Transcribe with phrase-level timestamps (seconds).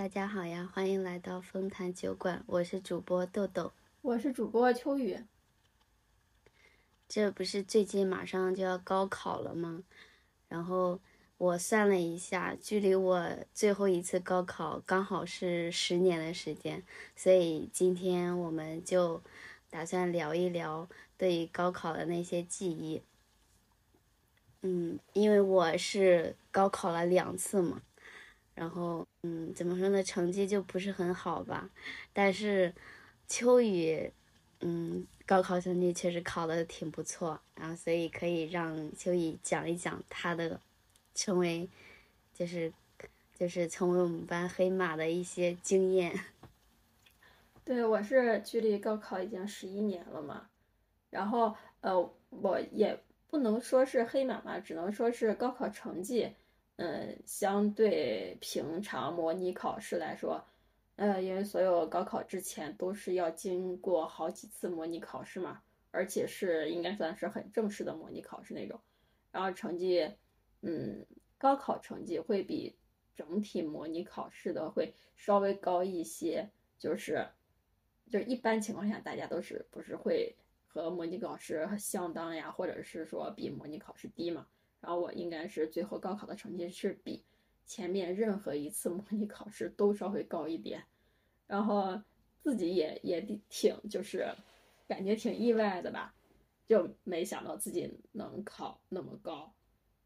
[0.00, 3.70] 大家好呀，欢迎来到丰坛酒馆，我是主播豆豆，
[4.00, 5.18] 我是主播秋雨。
[7.06, 9.82] 这不是最近马上就要高考了吗？
[10.48, 10.98] 然后
[11.36, 16.82] 我算了一下，距离我最后一次高考刚好是十年的时间，
[17.14, 19.22] 所以今天我们就
[19.68, 23.02] 打算聊一聊对于高考的那些记忆。
[24.62, 27.82] 嗯，因为我是高考了两次嘛。
[28.54, 30.02] 然后，嗯，怎么说呢？
[30.02, 31.70] 成绩就不是很好吧。
[32.12, 32.74] 但是，
[33.26, 34.12] 秋雨，
[34.60, 37.40] 嗯，高考成绩确实考的挺不错。
[37.54, 40.60] 然后，所以可以让秋雨讲一讲他的，
[41.14, 41.68] 成为，
[42.34, 42.72] 就是，
[43.34, 46.18] 就是成为我们班黑马的一些经验。
[47.64, 50.48] 对，我是距离高考已经十一年了嘛。
[51.08, 56.32] 然后，呃，我也不能说是黑马嘛，只能说是高考成绩。
[56.82, 60.42] 嗯，相对平常模拟考试来说，
[60.96, 68.80] 呃，因为所有高考之前都是要经过好几次模拟考试嘛，而且是应该算是很正式的模拟考试那种，
[69.30, 70.10] 然后成绩，
[70.62, 71.04] 嗯，
[71.36, 72.74] 高考成绩会比
[73.14, 77.28] 整体模拟考试的会稍微高一些，就是，
[78.08, 80.34] 就一般情况下大家都是不是会
[80.66, 84.46] 和模拟考试相当呀，或者是说比模拟考试低嘛？
[84.80, 87.22] 然后我应该是最后高考的成绩是比
[87.66, 90.82] 前面任何一次模拟考试都稍微高一点，
[91.46, 92.00] 然后
[92.42, 93.20] 自己也也
[93.50, 94.26] 挺就是
[94.88, 96.14] 感觉挺意外的吧，
[96.66, 99.52] 就没想到自己能考那么高，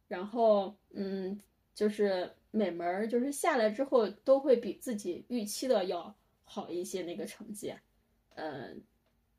[0.09, 1.41] 然后嗯，
[1.73, 7.73] 就是每门就是下来之后都会比自己预期的要好一些那个成绩，
[8.35, 8.83] 嗯，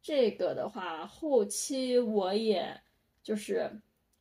[0.02, 2.82] 这个的话后期我也
[3.22, 3.70] 就是。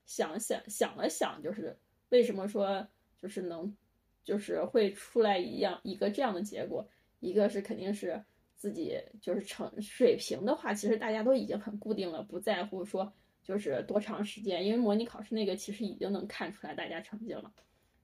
[0.07, 2.87] 想想想了想，就是为什么说
[3.19, 3.77] 就是能，
[4.25, 6.89] 就是会出来一样一个这样的结果。
[7.21, 8.23] 一个是肯定是
[8.55, 13.13] 自己就是成水平的话，其实大家都已经很固定了，不在乎说
[13.43, 17.53] 就是多长时间，因为模拟考试那个其实已经能看出来大家成绩了。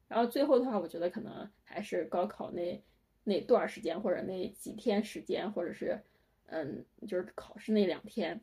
[0.08, 2.82] 然后最后的话，我觉得可能还是高考那
[3.24, 6.02] 那段时间或者那几天时间，或者是
[6.46, 8.40] 嗯，就是考试那两天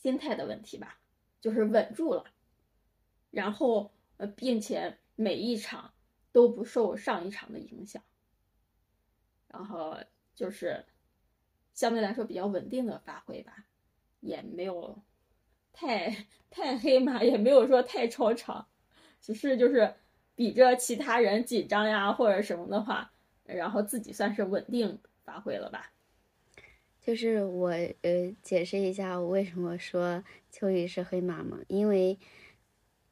[0.00, 1.00] 心态的问题吧，
[1.40, 2.24] 就是稳住了。
[3.34, 5.92] 然后，呃，并且每一场
[6.30, 8.00] 都不受上一场的影响，
[9.48, 9.98] 然后
[10.36, 10.84] 就是
[11.72, 13.66] 相对来说比较稳定的发挥吧，
[14.20, 15.02] 也没有
[15.72, 18.68] 太太黑马，也没有说太超常，
[19.20, 19.92] 只是就是
[20.36, 23.12] 比着其他人紧张呀或者什么的话，
[23.42, 25.92] 然后自己算是稳定发挥了吧。
[27.00, 27.70] 就是我
[28.02, 32.16] 呃解释一下我为什么说秋雨是黑马嘛，因为。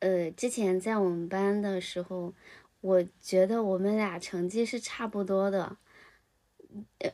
[0.02, 2.34] 呃，之前在我们班的时候，
[2.80, 5.76] 我觉得我们俩成绩是差不多的，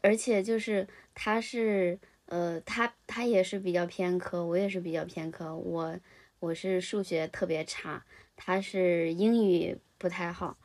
[0.00, 5.54] 而且就是他是呃，他他也是比较偏科，我也是比较偏科。
[5.54, 5.98] 我
[6.40, 8.06] 我是数学特别差，
[8.36, 10.56] 他是英语不太好，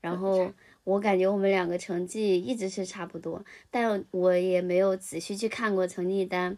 [0.00, 0.50] 然后
[0.84, 6.56] 我感觉我们两个成绩一直是差不多，但我也没有仔细去看过成绩单，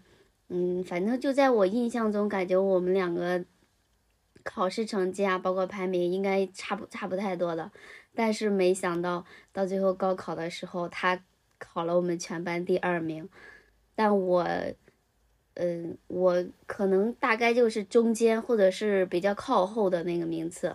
[0.49, 3.45] 嗯，反正就在我印象中，感觉我们两个。
[4.51, 7.71] 考试成绩啊，包括排名应该差不差不太多的，
[8.15, 9.23] 但是没想到
[9.53, 11.23] 到最后高考的时候，他
[11.59, 13.29] 考了我们全班第二名，
[13.95, 14.49] 但我，
[15.55, 20.75] 嗯，我可能大概就是中间或者是比较靠后的那个名次，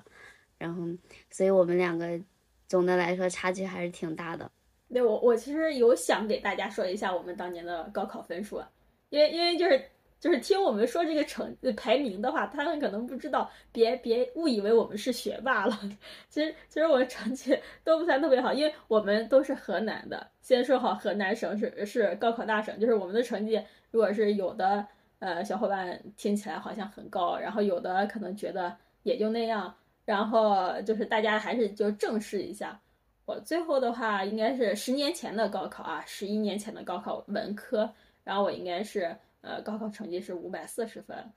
[0.59, 0.83] 然后，
[1.31, 2.21] 所以我们两个
[2.67, 4.49] 总的来说差距还是挺大的。
[4.93, 8.61] 对，我我其实有想给大家说一下我们当年的高考分数，
[9.09, 9.89] 因为因为就是。
[10.23, 15.77] 就是听我们说这个成排名的话，他们可能不知道，别别误以为我们是学霸了。
[16.29, 20.25] 其实其实我们成绩都不算特别好，因为我们都是河南的。
[20.39, 23.61] 先说好，河南省是是高考大省，就是我们的成绩，
[23.91, 24.87] 如果是有的
[25.19, 28.73] 呃小伙伴听起来好像很高，然后有的可能觉得
[29.03, 32.79] 也就那样，然后就是大家还是就正视一下。
[33.25, 37.93] 我最后的话应该是十年前的高考啊，十一年前的高考文科，
[38.23, 39.13] 然后我应该是。
[39.43, 41.33] 呃，高考成绩是五百四十分，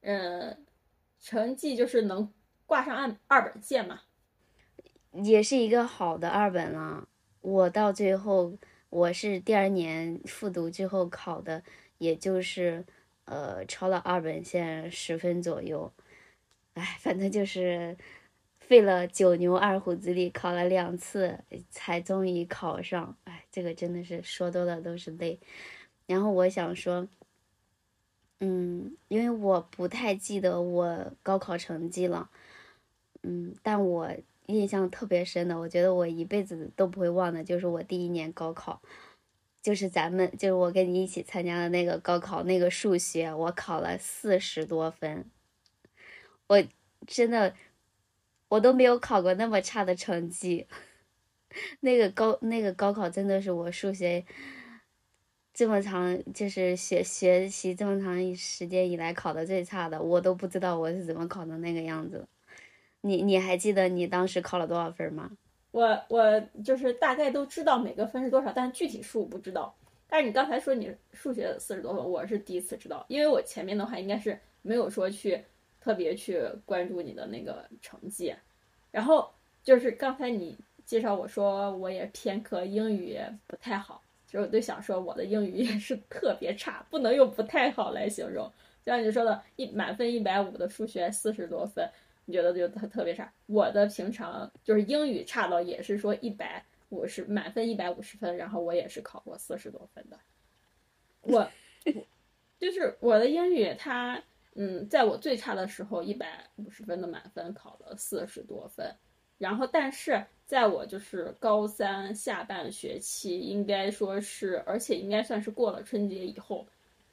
[0.00, 0.64] 嗯，
[1.20, 2.32] 成绩就是能
[2.64, 4.00] 挂上二二本线嘛，
[5.12, 7.06] 也是一个好的二本了。
[7.42, 8.56] 我到最后，
[8.88, 11.62] 我是第二年复读之后考的，
[11.98, 12.86] 也就是
[13.26, 15.92] 呃超了二本线十分左右。
[16.72, 17.94] 哎，反正就是
[18.60, 21.38] 费了九牛二虎之力，考了两次
[21.68, 23.14] 才终于考上。
[23.24, 25.38] 哎，这个真的是说多了都是泪。
[26.06, 27.06] 然后我想说。
[28.44, 32.28] 嗯，因为我不太记得我高考成绩了，
[33.22, 34.10] 嗯，但我
[34.46, 38.82] 印象特别深的，我觉得我一辈子都不会忘的，就是我第一年高考，
[39.62, 45.24] 就是咱们就是我跟你一起参加的那个高考，那个数学我考了四十多分，
[46.48, 46.60] 我
[47.06, 47.54] 真的
[48.48, 50.66] 我都没有考过那么差的成绩，
[51.78, 54.24] 那个高那个高考真的是我数学
[55.54, 62.26] 这么长就是学学习这么长时间以来考的最差的，我都不知道我是怎么考的那个样子。
[63.02, 65.30] 你你还记得你当时考了多少分吗？
[65.72, 69.74] 我我就是大概都知道每个分是多少，但具体数不知道。
[70.06, 75.42] 但是你刚才说你数学四十多分，我是第一次知道，因为我前面的话应该是没有说去
[75.80, 78.34] 特别去关注你的那个成绩。
[78.90, 79.30] 然后
[79.64, 84.02] 就是刚才你介绍我说我也偏科，英语不太好，
[84.32, 88.50] 其实我就想说我的英语也是特别差，不能用不太好来形容。
[88.82, 91.86] 就像你说的，一满分一百五的数学四十多分。
[92.24, 93.30] 你觉得就特特别差？
[93.44, 100.18] 我的平常就是英语差到也是说一百五十满分一百五十分，然后我也是考过四十多分的。
[101.20, 101.46] 我
[102.58, 104.22] 就是我的英语，它
[104.54, 108.96] 嗯，在我最差的时候一百五十分的满分考了四十多分，
[109.36, 116.66] 然后但是在我就是高三下半学期，应该说是，而且应该算是过了春节以后，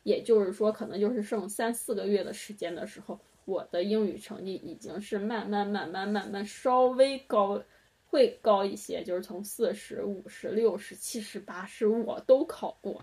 [0.03, 3.17] 也就是说可能就是剩三四个月的时间的时候。
[3.45, 7.63] 我的英语成绩已经是慢慢慢慢慢慢稍微高，
[8.09, 13.01] 会高一些，就是从四十五十六十七十八十我都考过，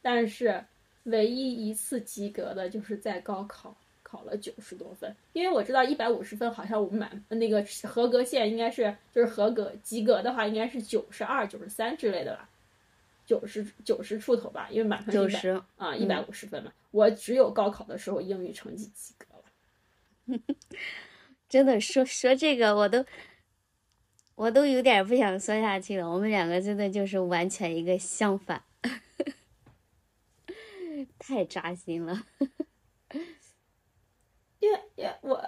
[0.00, 0.64] 但是
[1.02, 3.76] 唯一一次及格的就是在高考
[4.14, 12.48] 考了九十多分，因为我知道一百五十分好像我们满那个合格线应该是就是合格及格的话应该是九十二九十三之类的吧，
[13.26, 19.42] 九十九十出头吧，因为满分九十啊一百五十分嘛，我只有高考的时候英语成绩及格了。
[21.48, 23.04] 真的说说这个，我都
[24.36, 26.08] 我都有点不想说下去了。
[26.08, 28.62] 我们两个真的就是完全一个相反，
[31.18, 32.24] 太扎心了。
[34.64, 35.42] 也也我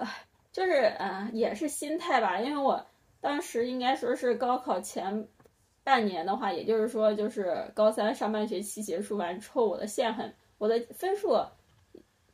[0.52, 2.40] 就是嗯，也是心态吧。
[2.40, 2.86] 因为我
[3.20, 5.26] 当时应该说是高考前
[5.82, 11.44] 半年的话，也就是说就是高三上半学期结束完之后，我的线很，我的分数。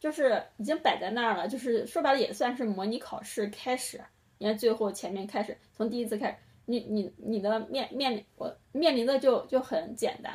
[0.01, 4.01] 就是已经摆在那儿了，就是说白了也算是模拟考试开始。
[4.39, 6.37] 你看最后前面开始，从第一次开始，
[6.67, 10.35] 你你你的面面临我面临的就就很简单，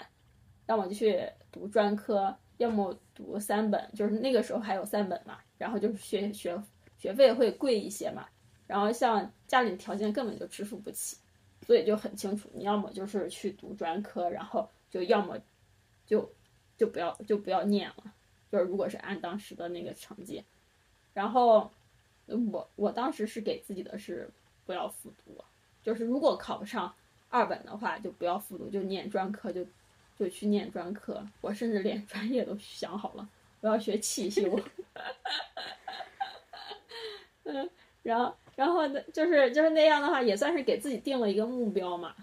[0.68, 1.22] 要么去
[1.52, 5.38] 读专科，要么读三本，就是那个时候还有三本嘛。
[5.57, 6.62] 然后就是学学
[6.98, 8.27] 学费会贵一些嘛。
[8.65, 11.18] 然后像家里条件根本就支付不起，
[11.65, 15.38] 所以就很清楚，你要么就是去读专科，然后就要么
[16.06, 16.30] 就
[16.77, 18.13] 就不要就不要念了。
[18.51, 20.44] 就是如果是按当时的那个成绩，
[21.13, 21.71] 然后
[22.27, 24.30] 我我当时是给自己的是
[24.65, 25.44] 不要复读，
[25.81, 26.94] 就是如果考不上
[27.30, 29.65] 二本的话就不要复读，就念专科就
[30.18, 31.25] 就去念专科。
[31.42, 33.30] 我甚至连专业都想好了，
[33.68, 34.60] 要学汽修。
[37.44, 37.69] 嗯，
[38.04, 42.16] 然后然后呢就是就是那样的话也算是给自己定了一个目标嘛，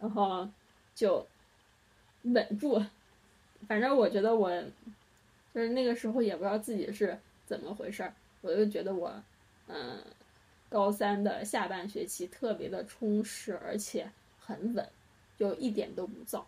[0.00, 0.48] 然后
[0.94, 1.26] 就
[2.22, 2.82] 稳住。
[3.68, 4.62] 反正我觉得我。
[5.54, 9.12] 就是那个时候也不知道自己是怎么回事儿，我就觉得我，
[9.66, 10.02] 嗯，
[10.70, 14.10] 高三的下半学期特别的充实，而且
[14.40, 14.88] 很稳，
[15.38, 16.46] 就一点都不躁。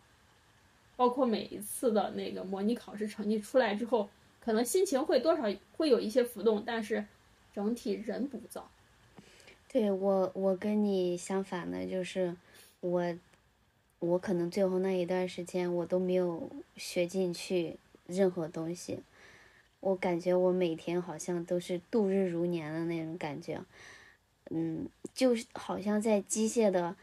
[0.96, 4.08] 包括每一次的那个模拟考试成绩出来之后，
[4.44, 5.44] 可能心情会多少
[5.76, 7.04] 会有一些浮动，但是
[7.52, 8.70] 整体人不躁。
[9.68, 12.36] 对我，我跟你相反的，就是
[12.80, 13.16] 我，
[13.98, 17.78] 我可能最后那一段时间我都没有学进去。
[18.06, 18.98] 任何东西，
[19.80, 23.64] 我感觉我每天好像都是度日如年的那种感觉，
[24.50, 26.94] 嗯，就是好像在机械的，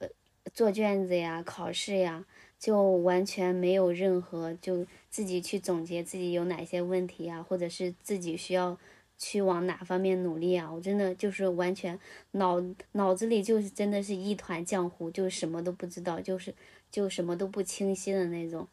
[0.00, 0.08] 呃，
[0.52, 2.26] 做卷子呀、考试呀，
[2.58, 8.76] 就完全没有任何就自己去总结自己有哪些问题啊，或者是自己需要
[9.16, 11.96] 去往哪方面努力啊，我真的就是完全
[12.32, 16.52] 脑脑子里就是真的是一团浆糊，就什么都不知道，就是
[16.90, 18.66] 就什么都不清晰的那种。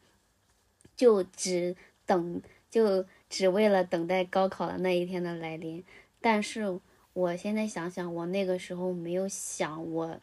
[0.96, 5.84] 就只等，就只为了等待高考的那一天的来临。
[6.20, 6.80] 但是
[7.12, 10.18] 我现在想想，我那个时候没有想我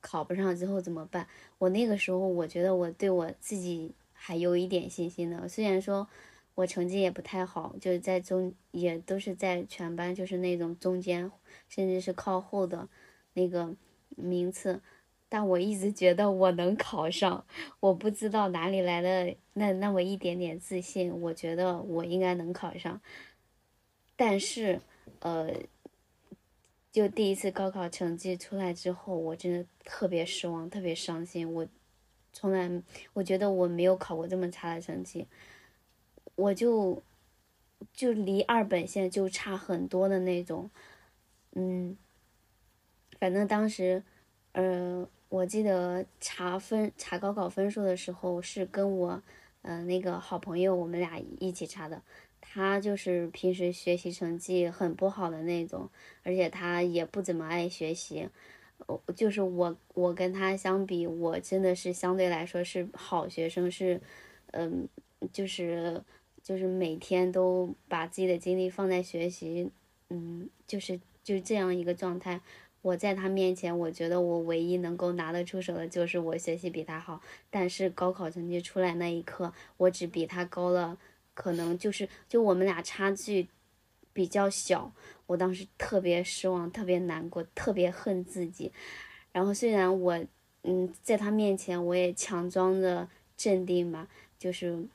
[0.00, 1.28] 考不上之后怎么办。
[1.58, 5.48] 我那个时候，我觉得我对我自己还有一点信心的。
[5.48, 6.08] 虽然说
[6.56, 11.30] 我成绩也不太好，就是在中，也都是在全班就是那种中间，
[11.68, 12.88] 甚至是靠后的
[13.34, 13.74] 那个
[14.16, 14.82] 名次。
[15.30, 17.44] 但我一直觉得我能考上，
[17.80, 23.00] 我不知道哪里来的那那么一点点自信，我觉得我应该能考上。
[24.16, 24.80] 但是，
[25.20, 25.54] 呃，
[26.90, 31.52] 就第一次高考成绩出来之后，我真的特别失望，特别伤心。
[31.52, 31.68] 我
[32.40, 32.70] 从来
[33.14, 35.26] 我觉得我没有考过这么差的成绩，
[36.36, 37.02] 我就
[37.92, 40.70] 就离二本线就差很多的那种。
[41.56, 41.98] 嗯，
[43.18, 44.04] 反正当时，
[44.52, 49.20] 呃，我记得查分查高考分数的时候是跟我，
[49.62, 52.00] 呃，那个好朋友我们俩一起查的。
[52.40, 55.90] 他就是平时学习成绩很不好的那种，
[56.22, 58.28] 而且他也不怎么爱学习。
[59.14, 64.00] 就是我，我跟他相比，我真的是相对来说是好学生，是，
[64.52, 64.88] 嗯，
[65.32, 66.02] 就是
[66.42, 69.70] 就是每天都把自己的精力放在学习，
[70.10, 72.40] 嗯，就是就这样一个状态。
[72.80, 77.20] 我在他面前，我觉得我唯一能够拿得出手的就是我学习比他好。
[77.50, 80.96] 但是高考成绩出来那一刻，我只比他高了。
[81.34, 83.46] 可能就是就我们俩差距
[84.18, 84.92] 比较小，
[85.28, 88.72] 我当时特别失望，特别难过，特别恨自己。
[89.30, 90.18] 然后虽然我
[90.64, 94.88] 嗯在他面前我也强装着镇定吧，就是，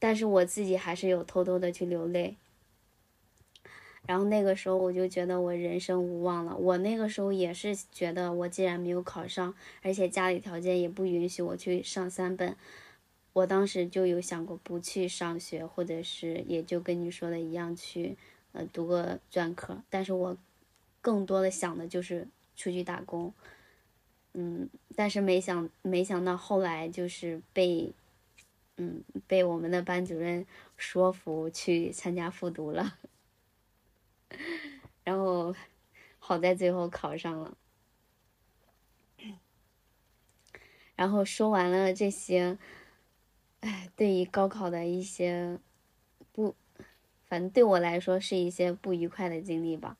[0.00, 2.34] 但是我自己还是有偷偷的去流泪。
[4.04, 6.56] 然后那个时候我就觉得我人生无望了。
[6.56, 12.56] 我那个时候也是觉得我既然没有考上，而且家里条件也不允许我去上三本。
[13.34, 18.16] 我当时就有想过不去上学，或者是也就跟你说的一样去，
[18.52, 19.82] 呃，读个专科。
[19.90, 20.36] 但是我
[21.00, 23.34] 更多的想的就是出去打工，
[24.34, 27.92] 嗯，但是没想没想到后来就是被，
[28.76, 32.98] 嗯，被我们的班主任说服去参加复读了，
[35.02, 35.52] 然后
[36.20, 37.56] 好在最后考上了。
[40.94, 42.56] 然后说完了这些。
[43.64, 45.58] 哎，对于高考的一些
[46.32, 46.54] 不，
[47.24, 49.96] 反正对我来说是一些不愉快的经历吧。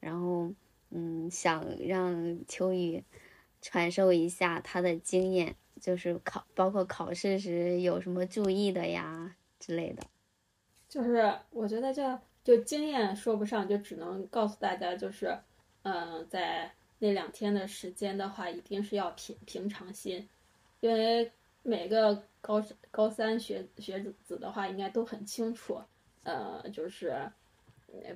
[0.00, 0.50] 然后，
[0.88, 3.04] 嗯，想让秋雨
[3.60, 10.02] 传授一下他的经验，就是考，包括考试时有什么注意的呀之类的。
[10.88, 15.38] 就是我觉得就就经验说不上，就只能告诉大家，就是，
[15.82, 20.26] 嗯，在那两天的时间的话，一定是要平平常心，
[20.80, 21.30] 因为
[21.68, 22.22] 每个。
[22.40, 25.82] 高高三学学子的话，应该都很清楚，
[26.22, 27.30] 呃，就是，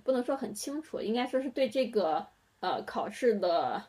[0.04, 2.24] 不能说很清楚，应该说是对这个
[2.60, 3.84] 呃考试的，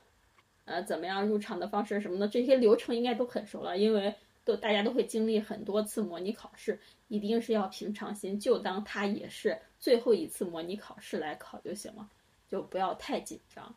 [0.65, 12.09] 呃怎么样入场的方式什么的这些流程应该都很熟了，因为都大家都会经历很多次模拟考试，一定是要平常心，就当它也是最后一次模拟考试来考就行了，
[12.49, 13.73] 就不要太紧张，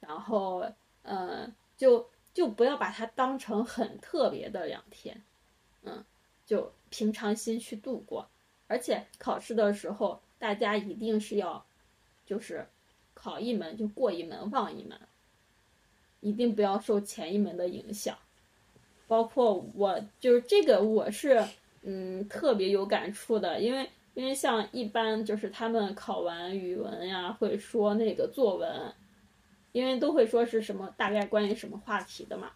[0.00, 0.64] 然后，
[1.02, 5.22] 嗯，就就不要把它当成很特别的两天。
[5.82, 6.04] 嗯，
[6.46, 8.28] 就平常心去度过，
[8.66, 11.64] 而且考试的时候，大家一定是要，
[12.24, 12.66] 就是
[13.14, 14.98] 考一门就过一门忘一门，
[16.20, 18.16] 一定不要受前一门的影响。
[19.08, 21.44] 包括我，就是这个我是
[21.82, 28.94] 嗯特别有感触的，因为因为像一般就是他们考完语文呀，会说那个作文，
[29.72, 32.50] 因为都会说是什么大概关于什么话题的嘛。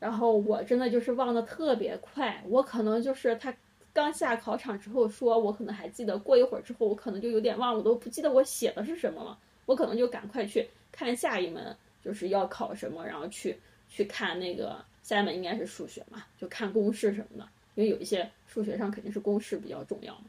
[0.00, 3.54] 然后我真的就是忘的特别快，我可能就是他
[3.92, 13.56] 刚下考场之后说，我可能还记得，过一会儿之后我可能就有点忘了，我都不记得我写的是什么了，我可能就赶快去看下一门就是要考什么，然后去
[13.88, 20.24] 去看那个下一门应该是数学嘛，就看公式什么的，因为有一些数学上肯定是公式比较重要嘛，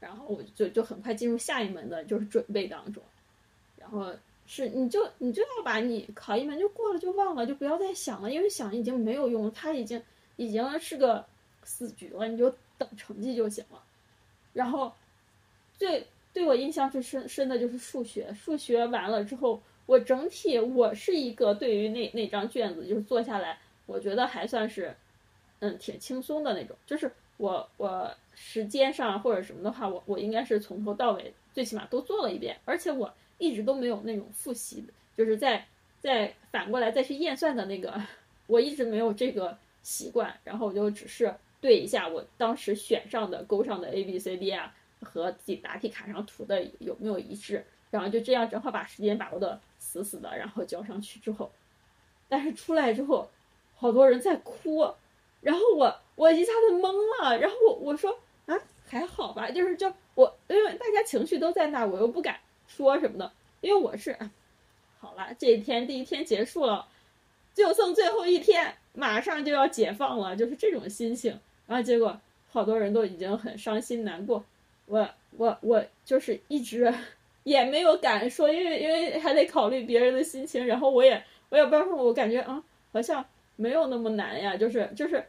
[0.00, 3.02] 然后我就就很快进入下一门的就是准备当中，
[3.76, 4.14] 然后。
[4.44, 10.02] 是，你就你就要把你考一门就过了就忘了，就不要再想了，因为想已经没有用了，它已经
[10.36, 11.24] 已经是个
[11.62, 13.82] 死局了，你就等成绩就行了。
[14.52, 14.92] 然后，
[15.78, 24.94] 最对我印象最深深的就是数学，数学完了之后，我整体我是一个对于那那张卷子就是做下来，我觉得还算是，
[25.60, 26.76] 嗯，挺轻松的那种。
[26.84, 33.10] 就是我我时间上或者什么的话，我我应该是从头到尾最起码都做了一遍，而且我。
[33.42, 34.84] 一直都没有那种复习，
[35.16, 35.66] 就是在
[36.00, 38.00] 在反过来再去验算的那个，
[38.46, 40.32] 我一直没有这个习惯。
[40.44, 51.50] 然后我就只是对一下我当时选上的勾上的 A B C D 啊，和自己答题卡上涂的有没有一致，然后就这样正好把时间把握的死死的，然后交上去之后，
[52.28, 53.28] 但是出来之后，
[53.74, 54.88] 好多人在哭，
[55.40, 58.56] 然后我我一下子懵了，然后我我说啊
[58.86, 62.38] 还好吧，就是就我因为大家情绪都在那，我又不敢。
[62.76, 63.32] 说什么的？
[63.60, 64.16] 因为我是，
[65.00, 66.86] 好了，这一天第一天结束了，
[67.54, 71.38] 就剩最后一天，马上就要解放了，就是这种心情。
[71.66, 74.44] 然后结果好多人都已经很伤心难过，
[74.86, 76.92] 我我我就是一直
[77.44, 82.62] 也没有敢说，因为因为还得考虑别人的心情，然后我也我也不知道，我感觉啊
[82.92, 83.24] 好像
[83.56, 85.24] 没有那么难呀，就是就是，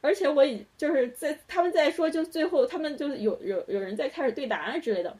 [0.00, 5.16] 而且我已就是在他们在说，就最后他们就有有有人在开始对答案之类的，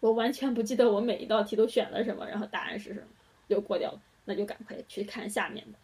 [0.00, 3.06] 我完全不记得我每一道题都选了什么，然后答案是什么
[3.48, 5.78] 就过掉了，那就赶快去看下面的，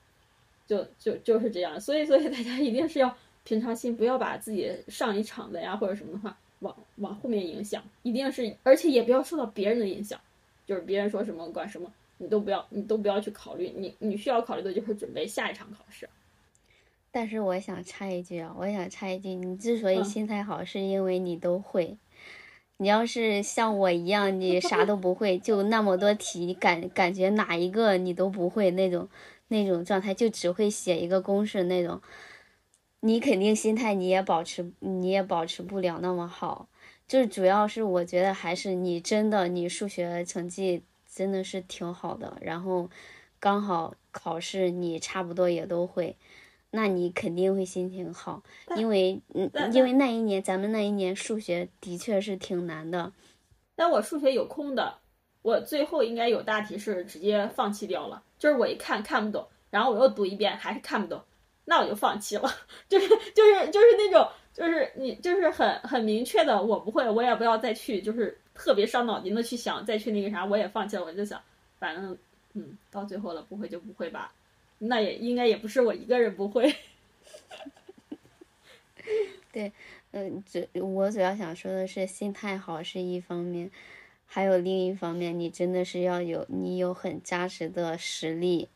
[0.66, 6.36] 就就就是这样，所以所以大家一定是要平常心，不要把自己上一场的呀或者什么的话。
[6.60, 10.18] 往往后面影响，一定是，而且也不要受到别人的影响，
[10.64, 16.08] 就是别人说什么管什么，你都不要，你都不要去考虑，你你需要考虑的就是准备下一场考试。
[17.12, 21.98] 但是我想插一句啊，我想插一句，你之所以心态好，是因为你都会。
[22.78, 29.08] 你要是像我一样，你啥都不会，就那么多题，感感觉哪一个你都不会那种
[29.48, 32.00] 那种状态，就只会写一个公式那种。
[33.00, 36.68] 你肯定心态你也保持，你也保持不了那么好，
[37.06, 42.90] 就是主要是我觉得还是你真的你数学成绩真的是挺好的，然后
[43.38, 46.16] 刚好考试你差不多也都会，
[46.70, 48.42] 那你肯定会心情好，
[48.76, 53.12] 因为嗯，因为那一年咱们那一年数学的确是挺难的，
[53.74, 54.98] 但我数学有空的，
[55.42, 61.22] 我最后应该有大题是直接放弃掉了，就是我一看看不懂，然后我又读一遍还是看不懂。
[61.68, 62.48] 那我就放弃了，
[62.88, 71.04] 就是就是就是那种，就是你就是很很明确的，我不会，我也不要再去，就是特别伤脑筋的去想，再去那个啥，我也放弃了。
[71.04, 71.42] 我就想，
[71.80, 72.16] 反正
[72.54, 74.32] 嗯，到最后了，不会就不会吧，
[74.78, 76.74] 那也应该也不是我一个人不会。
[79.52, 79.72] 对，
[80.10, 83.70] 嗯，主我主要想说的是，心态好是一方面，
[84.26, 88.68] 还有另一方面，你真的是要有你有很扎实的实力。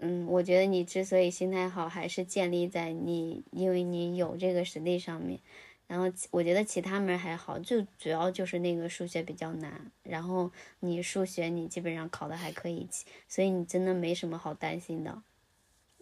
[0.00, 5.40] 嗯，我觉得你之所以心态好，还是建立在你因为你有这个实力上面。
[5.88, 9.90] 然后我觉得其他门还好，就主要就是那个数学比较难。
[10.04, 10.48] 然后
[10.80, 12.86] 你数学你基本上考的还可以，
[13.26, 15.22] 所以你真的没什么好担心的。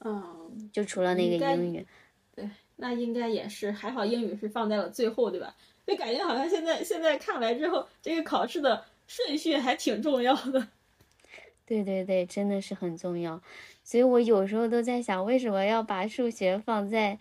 [0.04, 1.86] 嗯，就除了那个英语。
[2.34, 5.56] 对，那应该也是还好，英语是放在了最后，对吧？
[5.86, 10.68] 就感觉好像现在现在看来之后，这个考试的顺序还挺重要的。
[11.64, 13.40] 对对对，真的是很重要。
[13.84, 17.18] 所以我有时候都在想，为什么要把数学放在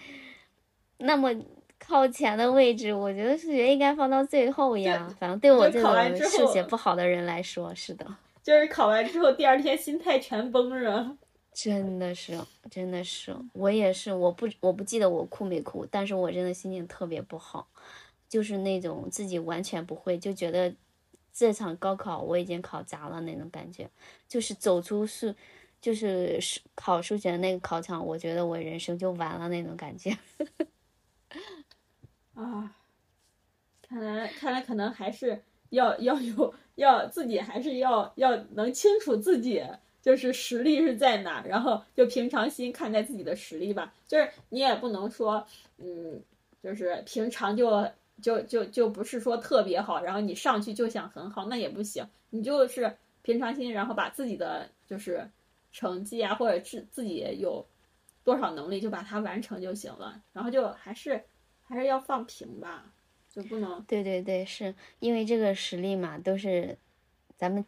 [0.97, 1.31] 那么
[1.79, 2.93] 靠前的位置？
[2.93, 5.07] 我觉得数学应该放到最后呀。
[5.19, 8.05] 反正对我这种数学不好的人来说，是的。
[8.43, 11.17] 就是考完之后，第二天心态全崩了。
[11.53, 12.37] 真的是，
[12.69, 14.13] 真的是，我也是。
[14.13, 17.67] 我不，我不记得我哭没哭，但是我真的心情特别不好，
[18.27, 20.73] 就是那种自己完全不会，就觉得
[21.33, 23.89] 这场高考我已经考砸了那种感觉，
[24.27, 25.33] 就是走出数。
[25.81, 30.17] 就是数考数学的那个考场，我觉得我人生就完了那种感觉。
[32.35, 32.75] 啊，
[33.81, 39.63] 看来看来可能还是要要有要自己还是要要能清楚自己
[40.01, 43.93] 就是实力是在哪，然后就平常心看待自己的实力吧。
[44.07, 45.45] 就是你也不能说，
[45.77, 46.21] 嗯，
[46.61, 47.89] 就是平常就
[48.21, 52.07] 就就就不是说特别好，然后你上去就想很好，那也不行。
[52.29, 55.29] 你就是平常心，然后把自己的就是。
[55.77, 57.65] 成绩啊，或者自自己有
[58.23, 60.21] 多少能力，就把它完成就行了。
[60.31, 61.21] 然后就还是
[61.67, 62.85] 还是要放平吧，
[63.29, 63.83] 就不能。
[63.83, 66.77] 对对对，是因为这个实力嘛，都是
[67.37, 67.65] 咱们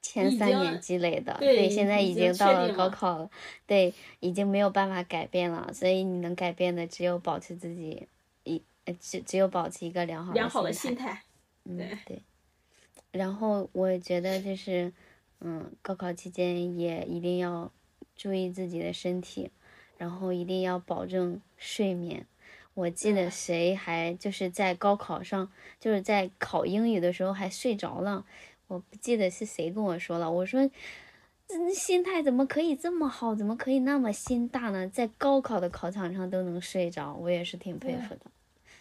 [0.00, 1.36] 前三年积累的。
[1.38, 3.30] 对，现在已经到了高考了，
[3.66, 5.72] 对，已经没有办法改变了。
[5.72, 8.06] 所以你能改变的，只有保持自己
[8.44, 8.62] 一
[9.00, 11.22] 只只有保持一个良好良好的心态。
[11.64, 12.22] 嗯，对。
[13.10, 14.92] 然后我觉得就是。
[15.40, 17.70] 嗯，高考期间也一定要
[18.16, 19.52] 注意自己的身体，
[19.96, 22.26] 然后一定要保证睡眠。
[22.78, 28.24] 我记得谁还就是在高考上，就是在考英语的时候还睡着了。
[28.68, 30.70] 我不记得是谁跟我说了，我说，
[31.74, 34.86] 心态怎么可以这么好，怎么可以那么心大呢？
[34.86, 38.20] 在高考的考场上都能睡着，我也是挺佩服的。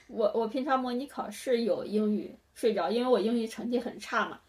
[0.06, 4.40] 我我平常模拟考试有英语睡着，因为我英语成绩很差嘛。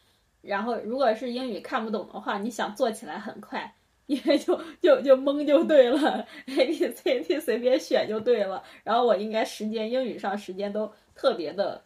[0.42, 3.74] 然后，如果是英语看不懂的话，你想做起来很快，
[4.08, 8.64] 因为就就就蒙就对了，A B C D 随便选就对了。
[8.82, 11.84] 然后我应该时间英语上时间都特别的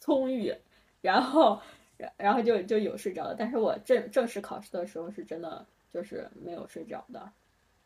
[0.00, 0.54] 充裕，
[1.00, 1.58] 然后
[1.96, 3.34] 然然后就就有睡着的。
[3.34, 7.32] 但是我正正式考试的时候是真的就是没有睡着的，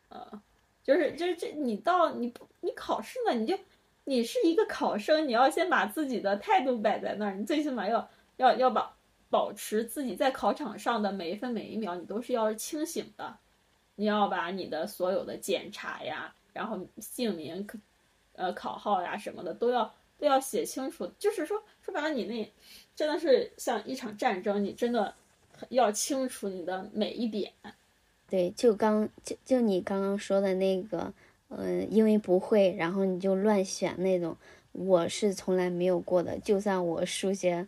[0.09, 0.41] 呃，
[0.83, 3.57] 就是就是这你到你你考试呢，你就
[4.03, 8.93] 你是一个考生，你要先把自己的态度摆在那儿，你最起码要要要把。
[9.27, 13.37] 保持自己在考场上的每一分每一秒，你都是要清醒的。
[13.95, 17.67] 你要把你的所有的检查呀，然后姓名、
[18.33, 21.09] 呃考号呀什么的都要都要写清楚。
[21.17, 22.53] 就是说说白了，你那
[22.95, 25.13] 真的是像一场战争，你真的
[25.69, 27.51] 要清楚你的每一点。
[28.27, 31.13] 对，就刚就就你刚刚说的那个，
[31.47, 34.35] 呃，因为不会，然后你就乱选那种，
[34.71, 36.37] 我是从来没有过的。
[36.39, 37.67] 就算我数学，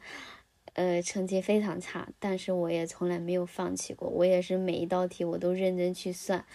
[0.78, 4.08] 呃，成绩非常差，但是我也从来没有放弃过。
[4.08, 6.46] 我也是每一道题我都认真去算，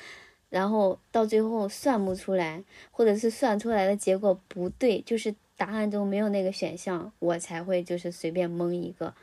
[0.48, 9.14] 然后到最后算不出来，或者是算出来的结果不对，就是答案中没有那个选项，我才会就是随便蒙一个，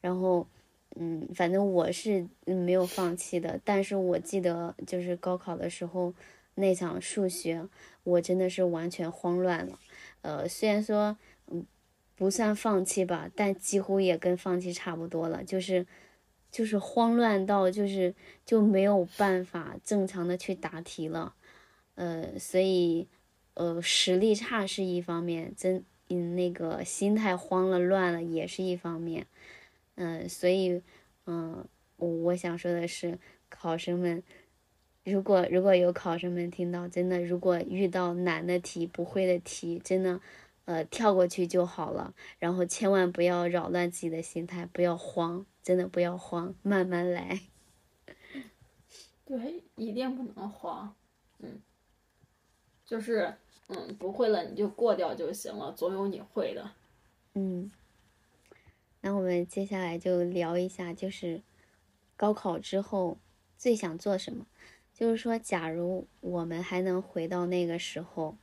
[0.00, 0.46] 然后。
[0.98, 6.14] 嗯，反正我是没有放弃的，但是我记得就是高考的时候
[6.54, 7.68] 那场数学，
[8.02, 9.78] 我真的是完全慌乱了。
[10.22, 11.18] 呃，虽然说
[12.16, 15.86] 不算放弃吧，但几乎也跟放弃差不多了，就是
[16.50, 21.34] 就是慌乱到就是就没有办法正常的去答题了。
[21.94, 23.06] 呃，所以
[23.54, 29.26] 呃实力差是一方面，真嗯那个心态慌了乱了也是一方面。
[29.96, 30.82] 嗯，所以，
[31.26, 34.22] 嗯，我我想说的是，考生们，
[35.04, 40.20] 如果如果有考生们听到，真的，如果遇到难的题、不会的题，真的，
[40.66, 42.14] 呃，跳过去就好了。
[42.38, 47.40] 然后千万不要扰乱自己的心态，不要慌，真的不要慌，慢慢来。
[49.24, 50.94] 对，一定不能慌。
[51.38, 51.60] 嗯，
[52.84, 53.34] 就是，
[53.68, 56.72] 嗯，不会了你就过掉就行了，总有你会的。
[57.34, 57.70] 嗯。
[59.00, 61.42] 那我们接下来就聊一下，就是
[62.16, 63.18] 高考之后
[63.56, 64.46] 最想做什么。
[64.92, 68.36] 就是说，假如我们还能回到那个时候，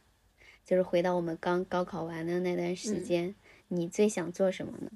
[0.65, 3.36] 就是回到我们刚高考完的那段时间，
[3.67, 4.91] 你最想做什么呢？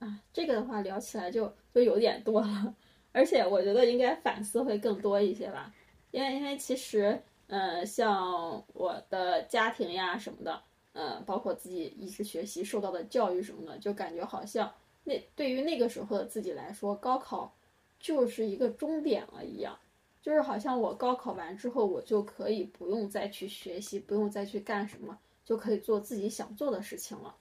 [0.00, 2.74] 啊，这个的话聊起来就就有点多了，
[3.12, 5.72] 而且我觉得应该反思会更多一些吧。
[6.10, 14.72] 因为因为其实，呃，像我的家庭呀什么的，呃，包括自己一直学习受到的教育什么的，就感觉好像。
[15.04, 17.54] 那对于那个时候的自己来说，高考
[17.98, 19.78] 就是一个终点了一样，
[20.24, 27.36] 就是好像我高考完之后，我就可以不用再去学习，不用再去干什么，就可以做自己想做的事情了。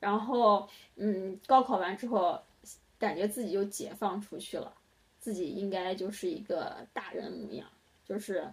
[0.00, 2.40] 然后，嗯，高考完之后，
[2.98, 4.74] 感觉自己就解放出去了，
[5.20, 7.68] 自己应该就是一个大人模样，
[8.06, 8.50] 就是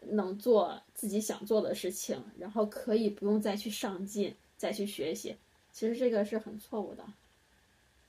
[0.00, 5.36] 能做自己想做的事情，然后可以不用再去上进，再去学习。
[5.70, 7.04] 其实这个是很错误的。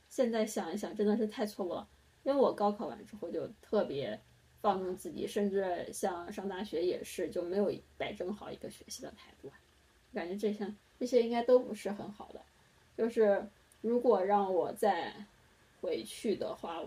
[0.10, 1.88] 现在想一想，真的是太错误了。
[2.23, 4.19] 因为我高考完之后就特别
[4.62, 9.52] 放纵自己，甚至像上大学也是就没有摆正好一个学习的态度，
[10.13, 12.41] 感觉这些这些应该都不是很好的。
[12.98, 13.48] 就是
[13.82, 15.13] 如果让我再
[15.82, 16.82] 回去的话，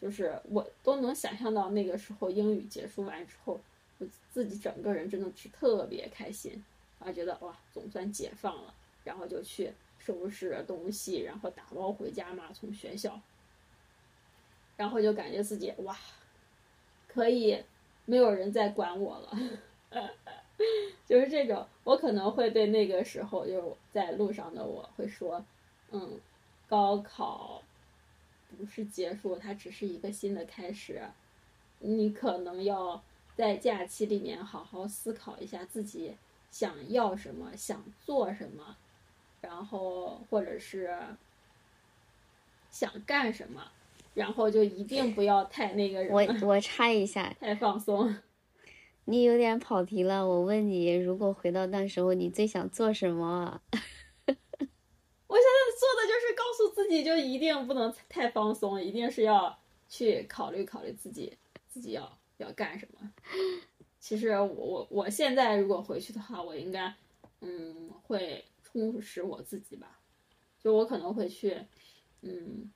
[0.00, 3.60] 就是我都能想象到那个时候英语结束完之后，
[3.98, 6.52] 我自己整个人真的是特别开心，
[6.98, 9.72] 然后觉得哇，总算解放了，然后就去。
[9.98, 13.20] 收拾东西，然后打包回家嘛，从学校，
[14.76, 15.98] 然后就感觉自己哇，
[17.16, 17.64] 可以
[18.04, 19.38] 没有人再管我了，
[21.06, 21.66] 就是这种。
[21.82, 25.42] 我可能会对那个时候就是在路上的我会说，
[25.90, 26.20] 嗯，
[26.68, 27.62] 高考
[28.58, 31.00] 不是结束，它只是一个新的开始。
[31.78, 33.02] 你可能要
[33.34, 36.14] 在假期里面好好思考一下自己
[36.50, 38.76] 想要什么，想做什么。
[39.40, 40.98] 然后，或者是
[42.70, 43.70] 想干什么，
[44.16, 46.10] 然后就一定不要太那个人。
[46.10, 48.16] 我我插一下，太放松。
[49.04, 50.26] 你有点跑题了。
[50.26, 53.60] 我问你，如果回到那时候，你最想做什么？
[53.70, 53.76] 我
[54.26, 59.56] 现在做的就是告诉自己，就一定不能太放松，一定是要
[59.88, 61.36] 去考虑考虑自己
[61.68, 63.12] 自己要要干什么。
[64.00, 66.92] 其实我我我现在如果回去的话，我应该
[67.40, 68.44] 嗯会。
[68.78, 69.98] 充实我自己吧，
[70.62, 71.56] 就我可能会去，
[72.20, 72.70] 嗯，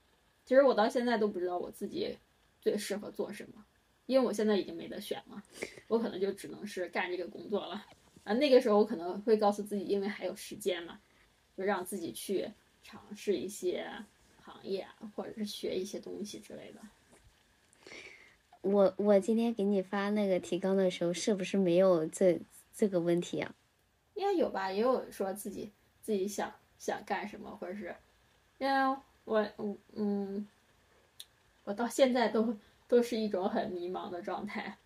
[0.51, 2.19] 其实我到现在都不知道我自己
[2.61, 3.65] 最适合做什么，
[4.07, 5.41] 因为我现在已经没得选了，
[5.87, 7.87] 我可能就只能是干这个工作了。
[8.25, 11.01] 啊，那个时候我可能会告诉自己，因为还有时间嘛，
[11.57, 12.51] 就让自己去
[12.83, 13.89] 尝试一些
[14.43, 14.85] 行业
[15.15, 16.81] 或者是学一些东西之类的。
[18.63, 22.41] 我我今天给你发那个提纲的时候，是不是没有这
[22.75, 23.55] 这个问题啊？
[24.15, 25.71] 应该有吧，也有说自己。
[26.03, 27.95] 自己想想干什么，或者是，
[28.59, 28.97] 因为
[29.31, 30.49] 我嗯嗯，
[31.63, 32.57] 我到现在都
[32.89, 34.77] 都是一种很迷茫的状态。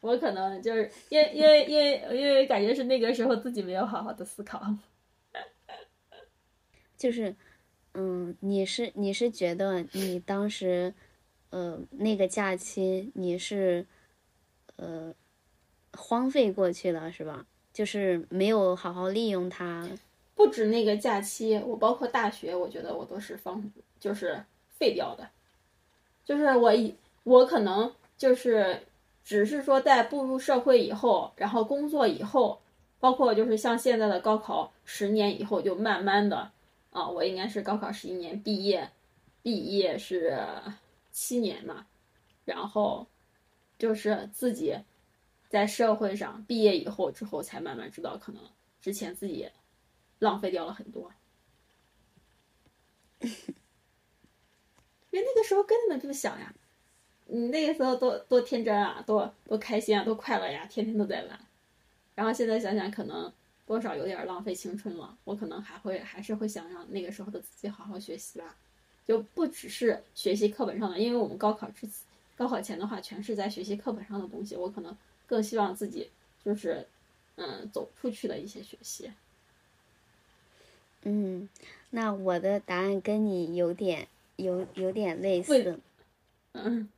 [0.00, 4.62] 我可能就是因为因为因为因为感觉是那个时候自己没有好好的思考。
[6.96, 7.36] 就是，
[7.92, 10.94] 嗯，你是你是觉得你当时，
[11.50, 13.86] 呃，那个假期你是，
[14.76, 15.14] 呃，
[15.92, 17.46] 荒废过去了是吧？
[17.74, 19.86] 就是没有好好利用它。
[20.40, 23.62] 不止那个假期，我包括大学，我觉得我都是放
[23.98, 25.28] 就是废掉的，
[26.24, 28.80] 就是我以我可能就是
[29.22, 32.58] 只是说在步入社会以后，然后工作以后，
[32.98, 36.50] 包括就是像现在的高考十年以后，就慢慢的
[36.88, 38.88] 啊，我应该是高考十一年毕业，
[39.42, 40.42] 毕业是
[41.12, 41.86] 七年嘛，
[42.46, 43.06] 然后
[43.78, 44.74] 就是自己
[45.50, 48.42] 在社会上毕业以后之后，才慢慢知道可能
[48.80, 49.46] 之前自己。
[50.20, 51.12] 浪费掉了很多，
[55.10, 56.54] 因为那个时候根本就想呀，
[57.26, 61.40] 你那个时候多多天真啊，多多开心啊，多快乐呀，天天都在玩。
[62.14, 63.32] 然后现在想想，可能
[63.66, 65.16] 多少有点浪费青春了。
[65.24, 68.56] 我可能还会还是会想让那个时候的自己好好学习吧，
[69.06, 71.88] 就不只是学习课本上的，因为我们高考之
[72.36, 74.54] 高考前的话，全是在学习课本上的东西。
[74.54, 76.10] 我可能更希望自己
[76.44, 76.86] 就是，
[77.36, 79.10] 嗯，走出去的一些学习。
[81.02, 81.48] 嗯，
[81.90, 85.80] 那我的答案跟你有点有有点类似，
[86.52, 86.88] 嗯，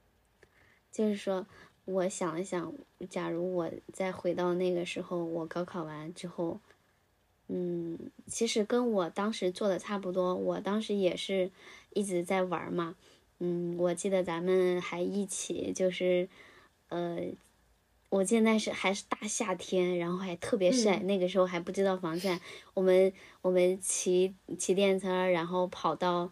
[0.91, 1.47] 就是说，
[1.85, 2.75] 我想了想，
[3.09, 6.59] 假如我再回到那个时候，我高考完之后，
[7.49, 11.51] 嗯，其实跟我当时做的差不多，我当时也是
[11.95, 12.97] 一直在玩嘛，
[13.39, 16.29] 嗯，我记得咱们还一起就是，
[16.89, 17.19] 呃。
[18.13, 22.39] 我现在是还是大夏天，然后还特别晒，那个时候还不知道防晒。
[22.75, 26.31] 我们我们骑骑电车，然后跑到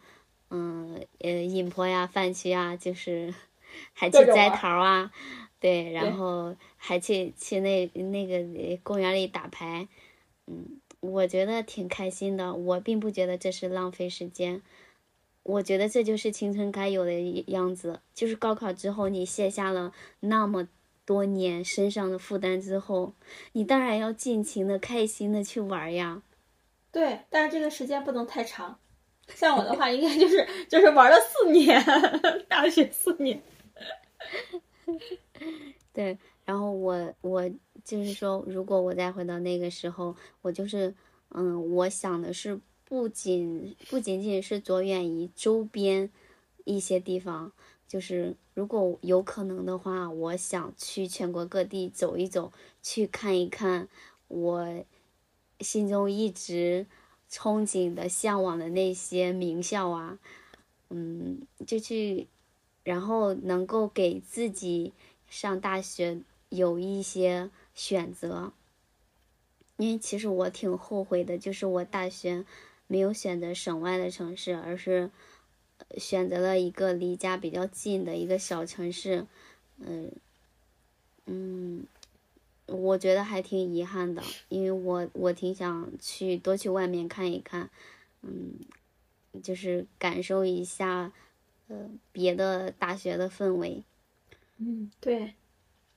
[0.51, 3.35] 嗯呃引坡呀、饭区啊，就是
[3.95, 5.11] 还去摘桃啊，
[5.59, 9.89] 对，然后还去去那那个公园里打牌，
[10.49, 12.53] 嗯，我觉得挺开心的。
[12.53, 14.61] 我并不觉得这是浪费时间，
[15.45, 18.03] 我觉得这就是青春该有的样子。
[18.13, 20.69] 就是高考之后，你卸下了那么。
[21.11, 23.15] 多年身上的负担之后，
[23.51, 26.23] 你当然要尽情的、开心的去玩呀。
[26.93, 28.79] 对，但是这个时间不能太长。
[29.35, 31.85] 像我的话，应该就是就是玩了四年，
[32.47, 33.43] 大学四年。
[35.93, 37.51] 对，然后我我
[37.85, 40.95] 就是说，如果我再回到那个时候，我就是
[41.31, 46.09] 嗯，我想的是，不仅不仅仅是着眼于周边
[46.63, 47.51] 一些地方。
[47.91, 53.89] 就是如果有可能的话，我想去全国各地走一走，去看一看
[54.29, 54.85] 我
[55.59, 56.87] 心中一直
[57.29, 60.21] 憧憬的、向往的那些名校啊，
[60.91, 62.29] 嗯，就去，
[62.85, 64.93] 然后能够给自己
[65.29, 68.53] 上大学有一些选择。
[69.79, 72.45] 因为其实我挺后悔的，就是我大学
[72.87, 75.11] 没有选择省外的城市，而是。
[75.97, 79.27] 选择了一个离家比较近的一个小城市，
[79.79, 80.11] 嗯
[81.27, 81.85] 嗯，
[82.67, 87.71] 我觉得还挺遗憾的，因为我我挺想去多去外面看一看，
[88.23, 88.55] 嗯，
[89.43, 91.13] 就是感受一下，
[91.69, 93.83] 呃，别的大学的氛围。
[94.59, 95.35] 嗯，对，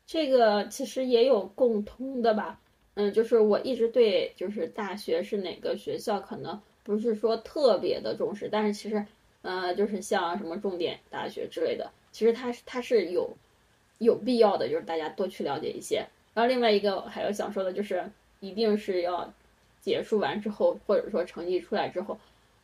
[0.06, 2.60] 这个其实也有共通的吧，
[2.96, 9.06] 嗯，就是我一直对就是大学是哪个学校可能不是说特别的重视，但是其实。
[9.44, 13.30] 呃，就是像什么重点大学之类的，其实它是它是有
[14.00, 16.06] 有必要的，就是大家多去了解一些。
[16.34, 19.32] 然后另外一个还有想说的就是，一定是要
[19.82, 22.18] 结束完之后，或者说成绩出来之后，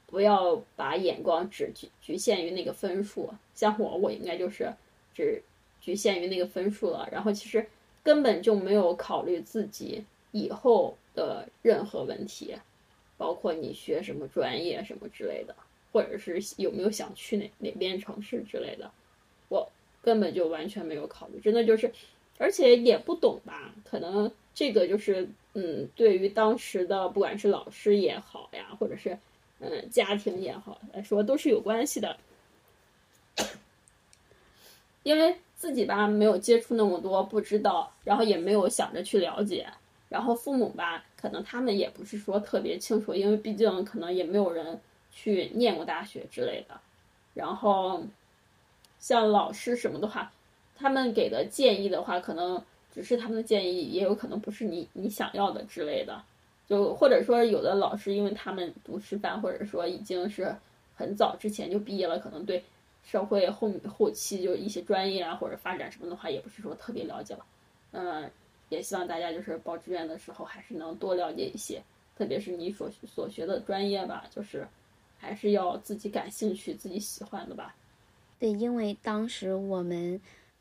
[0.08, 3.30] 不要把眼光只局局限于那个分数。
[3.54, 4.74] 像我，我应该就是
[5.14, 5.44] 只
[5.82, 7.68] 局限于那个分数了，然后其实
[8.02, 12.56] 根本就没有考虑自己以后的任何问题，
[13.18, 15.54] 包括你学什么专业什么之类的。
[15.92, 18.92] 或者是有没有想去哪哪边城市之类的，
[19.48, 19.68] 我
[20.02, 21.92] 根本就完全没有考虑，真的就是，
[22.38, 23.74] 而且也不懂吧？
[23.84, 29.18] 可能这个就是，嗯，对于当时的不管是老师也好呀，或者是
[29.60, 32.18] 嗯家庭也好来说，都是有关系的。
[35.04, 39.68] 因为自己吧没有接触那么多，不知道，然后也没有想着去了解，
[40.08, 44.80] 然后父母吧可能他们也不是说特别清楚，因为毕竟可能也没有人。
[45.22, 46.80] 去念过大学之类的，
[47.34, 48.02] 然后
[49.00, 50.32] 像老师什么的话，
[50.78, 56.24] 他们给的建议的话，可能只是他们的建议，也有可能不是你你想要的之类的。
[56.70, 60.56] 就或者说有的老师，因为他们读师范，或者说已经是
[60.96, 62.64] 很早之前就毕业了，可能对
[63.04, 67.46] 社会后后期就一些专业啊或者发展什么的话，也不是说特别了解了。
[67.92, 68.32] 嗯，
[68.70, 71.82] 也希望大家就是报志愿的时候，还是能多了解一些，
[72.18, 74.66] 特别是你所所学的专业吧，就是。
[75.20, 77.76] 还是要自己感兴趣、自己喜欢的吧。
[78.40, 80.20] 对，因为当时我们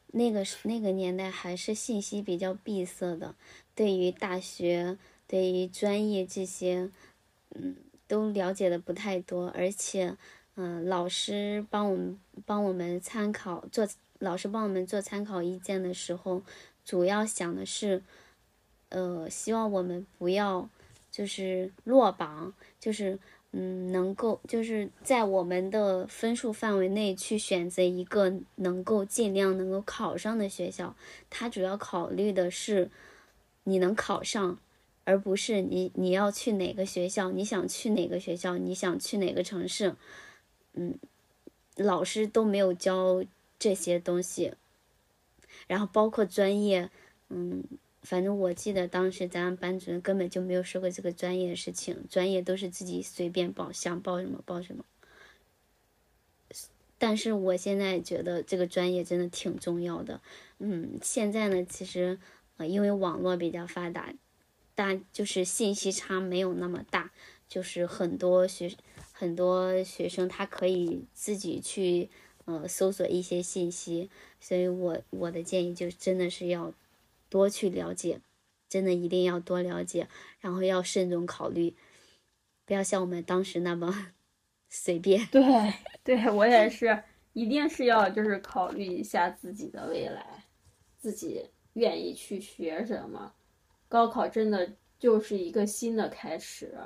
[0.08, 3.34] 那个那个年代还是信息比较闭塞的，
[3.74, 6.90] 对于大学、对于专业这些，
[7.54, 7.76] 嗯，
[8.08, 10.16] 都了解的不太多，而且，
[10.56, 13.86] 嗯，老师帮我们帮我们参考做，
[14.18, 16.42] 老师帮我们做参考意见的时候，
[16.84, 18.02] 主要想的是，
[18.88, 20.68] 呃，希望我们不要
[21.12, 23.18] 就是落榜，就是
[23.52, 30.94] 嗯，能够就是在我们的分数范围内去选择一个能够尽量能够考上的学校。
[31.30, 32.90] 他主要考虑的是
[33.64, 34.58] 你能考上。
[35.04, 39.96] 而不是你你要去哪个学校，你想去哪个学校，你想去哪个城市，
[40.74, 40.98] 嗯，
[41.76, 43.24] 老师都没有教
[43.58, 44.52] 这些东西，
[45.66, 46.90] 然后包括专业，
[47.30, 47.64] 嗯，
[48.02, 54.84] 反正我记得当时咱班主任根本就没有说过这个专业的事情，专业都是自己随便报，想报什么报什么。
[56.98, 60.20] 但是我现在觉得这个专业真的挺重要的，
[60.58, 62.18] 嗯，现在呢，其实
[62.56, 64.12] 呃，因为网络比较发达。
[64.74, 67.10] 但就是信息差没有那么大，
[67.48, 68.72] 就是很多学
[69.12, 72.08] 很多学生他可以自己去
[72.44, 74.08] 呃搜索一些信息，
[74.40, 76.72] 所以我我的建议就真的是要
[77.28, 78.20] 多去了解，
[78.68, 80.08] 真的一定要多了解，
[80.40, 81.76] 然后要慎重考虑，
[82.64, 84.12] 不要像我们当时那么
[84.68, 85.26] 随便。
[85.32, 85.42] 对，
[86.04, 90.44] 对我也是，一定是要就是考虑一下自己的未来，
[90.98, 93.32] 自己愿意去学什么。
[93.88, 96.76] 高考真的就是一个新的开始，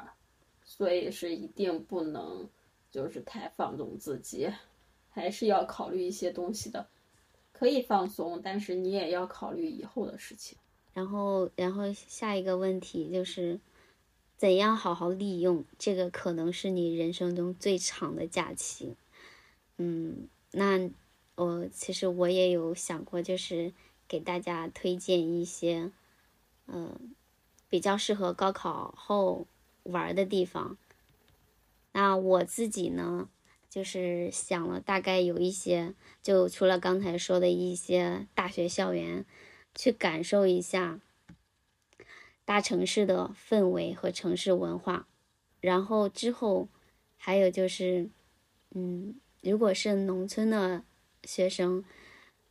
[0.65, 2.49] 所以是一定不能
[2.91, 4.49] 就是太放纵自己，
[5.09, 6.89] 还是要考虑一些东西的。
[7.63, 10.59] 可以放松，但是你也要考虑以后的事情。
[10.93, 13.61] 然后，然后下一个问题就是，
[14.37, 18.97] 怎样好好利用这个可能是你人生中最长的假期？
[19.77, 20.91] 嗯，那
[21.37, 23.73] 我其实我也有想过，就是
[24.09, 25.93] 给大家推荐一些。
[26.67, 27.15] 嗯，
[27.69, 29.47] 比较适合高考后
[29.85, 30.77] 玩的地方。
[31.93, 33.29] 那我自己呢，
[33.73, 39.25] 就是想了大概有一些，就除了刚才说的一些大学校园，
[39.75, 41.01] 去感受一下
[42.45, 45.07] 大城市的氛围和城市文化。
[45.63, 46.69] 然后之后
[47.17, 48.11] 还有就是，
[48.73, 50.85] 嗯，如果是农村的
[51.25, 51.83] 学生，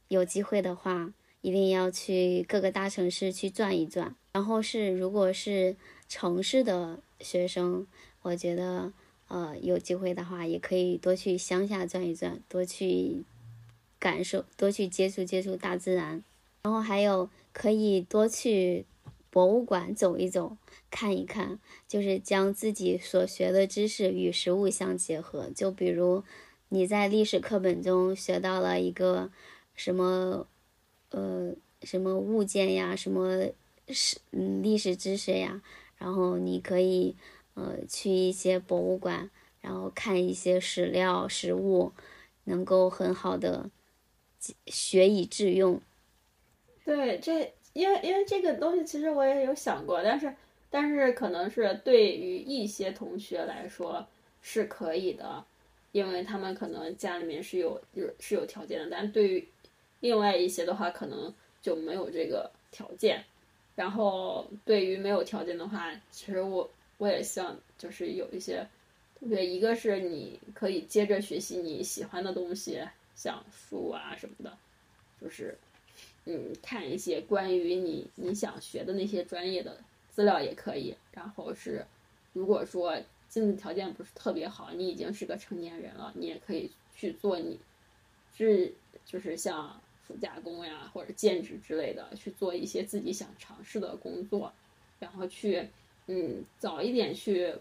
[0.08, 1.14] 有机会的话。
[1.44, 5.76] 一定要去各个大城市去转一转，然后是如果是
[6.08, 7.88] 城市的学生，
[8.22, 8.94] 我觉得
[9.32, 13.24] 呃有机会的话，也可以多去乡下转一转，多去
[13.98, 16.24] 感受，多去接触接触大自然。
[16.64, 18.86] 然后还有可以多去
[19.30, 20.58] 博物馆走一走，
[20.90, 25.50] 看一看，就是将自己所学的知识与实物相结合。
[25.56, 26.24] 就比如
[26.70, 29.32] 你在历史课本中学到了一个
[29.76, 30.48] 什么。
[31.14, 33.50] 呃，什么物件呀，什么
[33.90, 35.62] 史历史知识呀，
[35.98, 37.18] 然后你可以
[37.62, 39.30] 呃去一些博物馆，
[39.62, 41.92] 然后看一些史料实物，
[42.46, 43.70] 能够很好的
[44.66, 45.80] 学以致用。
[46.84, 50.34] 对，这因为因为这个东西其实我也有想过，但是
[50.70, 54.08] 但是可能是对于一些同学来说
[54.42, 55.46] 是可以的，
[55.92, 59.48] 因为他们可能家里面是有有是有条件的，但对于。
[60.04, 63.24] 另外一些的话，可能就没有这个条件。
[63.76, 66.68] 然后对于没有条件的话，其实我
[67.02, 68.68] 我也希望就是有一些，
[69.20, 72.80] 特别，一个是你可以接着学习你喜欢的东西，
[73.16, 74.56] 像书啊什么的，
[75.20, 75.58] 就是
[76.26, 79.80] 嗯看一些关于你你想学的那些专业的
[80.12, 80.96] 资料也可以。
[81.12, 81.84] 然后是
[82.34, 82.96] 如果说
[83.28, 87.60] 经济条件不是特别好，你已经是个成年人了，你也可以去做你
[88.38, 88.72] 是
[89.04, 89.82] 就是像。
[90.08, 94.52] 暑假工呀，或者兼职之类的，去做一些自己想尝试的工作，
[95.00, 95.70] 然后去，
[96.08, 97.54] 嗯，早一点去，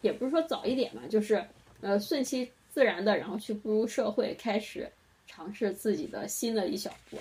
[0.00, 1.44] 也不是说早一点吧，就是，
[1.80, 4.90] 呃，顺其自然的，然后去步入社会，开始
[5.26, 7.18] 尝试自己的新的一小步，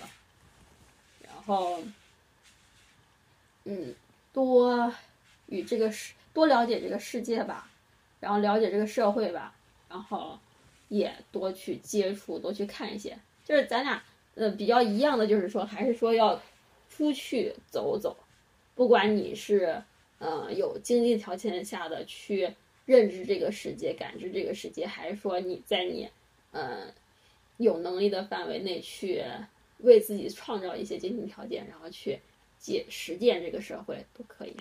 [1.22, 1.84] 然后，
[3.66, 3.94] 嗯，
[4.32, 4.94] 多
[5.48, 7.70] 与这个世多了解这个世界吧，
[8.20, 9.54] 然后了解这个社会吧，
[9.90, 10.40] 然后
[10.90, 14.02] 也多去接触，多去看一些，就是咱俩。
[14.40, 16.40] 呃，比较一样的就是说，还是说要
[16.92, 18.16] 出去走走，
[18.76, 19.82] 不管你是
[20.20, 22.54] 呃有经济条件下的去
[22.86, 26.10] 认知这个世界、感知这个世界，还是说你在你
[26.52, 26.94] 呃
[27.58, 29.24] 有能力的范围内去
[29.80, 32.20] 为自己创造一些经济条件，然后去
[32.60, 34.56] 解实践这个社会都可以。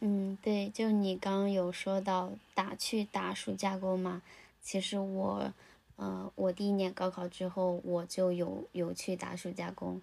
[0.00, 4.22] 嗯，对，就你刚有说到打去打暑假工嘛，
[4.62, 5.52] 其实我。
[5.96, 10.02] 呃，我第一年高考之后，我就有有去打暑假工，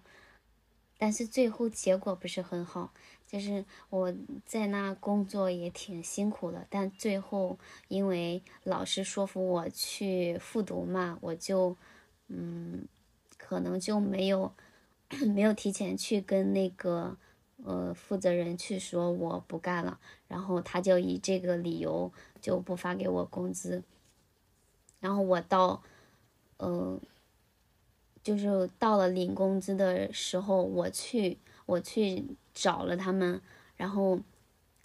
[0.96, 2.94] 但是最后结果不是很好，
[3.32, 4.14] 就是我
[4.44, 7.58] 在那工作也挺辛苦的，但最后
[7.88, 11.74] 因为老师说服我去复读嘛，我就
[12.28, 12.86] 嗯，
[13.38, 14.52] 可能就没有
[15.34, 17.16] 没有提前去跟那个
[17.64, 22.12] 呃负责人去说我不干了，然后他就以这个理由
[22.42, 23.82] 就不发给我工资，
[25.00, 25.82] 然后我到
[26.58, 27.00] 嗯。
[28.22, 33.40] 就是到了领工资的时候，我去我去找了他们，
[33.76, 34.18] 然后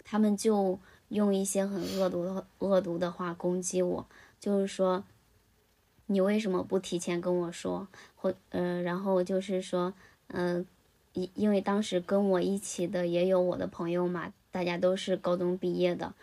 [0.04, 4.06] 他们就用一些很恶毒的恶毒的话攻击我，
[4.38, 5.04] 就是说
[6.06, 7.86] 你为什么不提前跟我说？
[8.16, 9.92] 或呃，然后就是说，
[10.28, 10.66] 嗯，
[11.12, 16.14] 因因为当时跟我一起的也有我的朋友嘛，大家都是高中毕业的，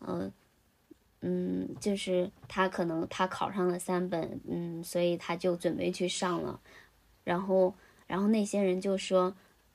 [0.00, 0.32] 嗯。
[1.26, 6.60] 嗯，就是他可能他考上了三本，嗯，所以他就准备去上了，
[7.24, 7.72] 然后，
[8.06, 9.34] 然后那些人就说，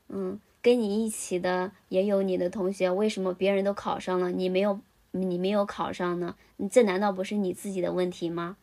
[0.09, 4.79] 嗯，跟你一起的也有你的同学，为什么别人都考上了，你没有，
[5.11, 6.35] 你没有考上呢？
[6.57, 8.57] 你这难道不是你自己的问题吗？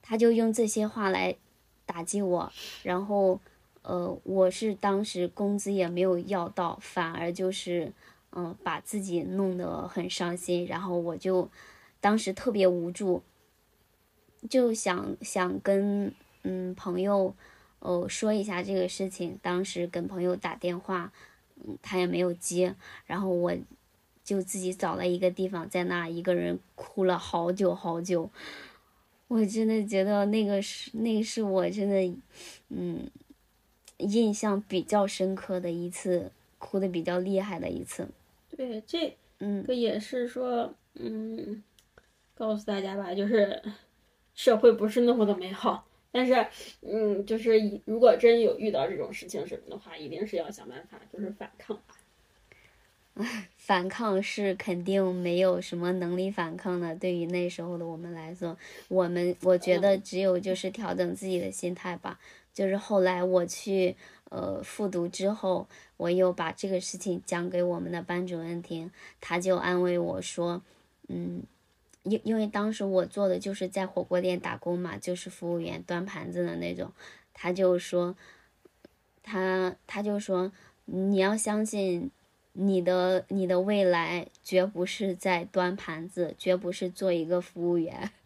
[0.00, 1.36] 他就用这些话来
[1.84, 2.52] 打击我，
[2.82, 3.40] 然后，
[3.82, 7.92] 呃，我是当时工资也没有要到，反而就是，
[8.30, 11.50] 嗯，把自己弄得很伤心，然后我就。
[12.00, 13.24] 当时特别无助，
[14.48, 16.14] 就想想跟
[16.44, 17.34] 嗯朋友
[17.80, 19.38] 哦说一下这个事情。
[19.42, 21.12] 当时跟朋友打电话，
[21.56, 22.74] 嗯他也没有接，
[23.06, 23.52] 然后我
[24.22, 28.30] 就自己找了一个地方，在那一个人哭了好久好久。
[29.28, 32.18] 我真的觉得那个是那是我真的
[32.68, 33.10] 嗯
[33.98, 38.08] 印象比较深刻的一次，哭的比较厉害的一次。
[38.56, 41.62] 对，这嗯，这也是说嗯。
[42.34, 43.60] 告诉大家吧，就是
[44.32, 46.46] 社会不是那么的美好，但是，
[46.80, 51.78] 嗯，就是如果真有遇到这种事情什么的话，一定是要想办法，就是反抗。
[53.56, 56.94] 反抗是肯定没有什么能力反抗的。
[56.94, 58.56] 对于那时候的我们来说，
[58.88, 62.18] 我们我觉得只有就是调整自己的心态吧。
[62.54, 63.94] 就是后来我去
[64.30, 68.90] 呃复读之后，我又把这个事情讲给我们的班主任听，
[69.20, 70.62] 他就安慰我说，
[71.08, 71.42] 嗯。
[72.08, 76.92] 因因为当时我做的就是在火锅店打工嘛，就是服务员端盘子的那种，
[77.32, 78.16] 他就说，
[79.22, 80.50] 他他就说，
[80.86, 82.10] 你要相信
[82.52, 88.10] 你的你的未来绝不是在端盘子，绝不是做一个服务员。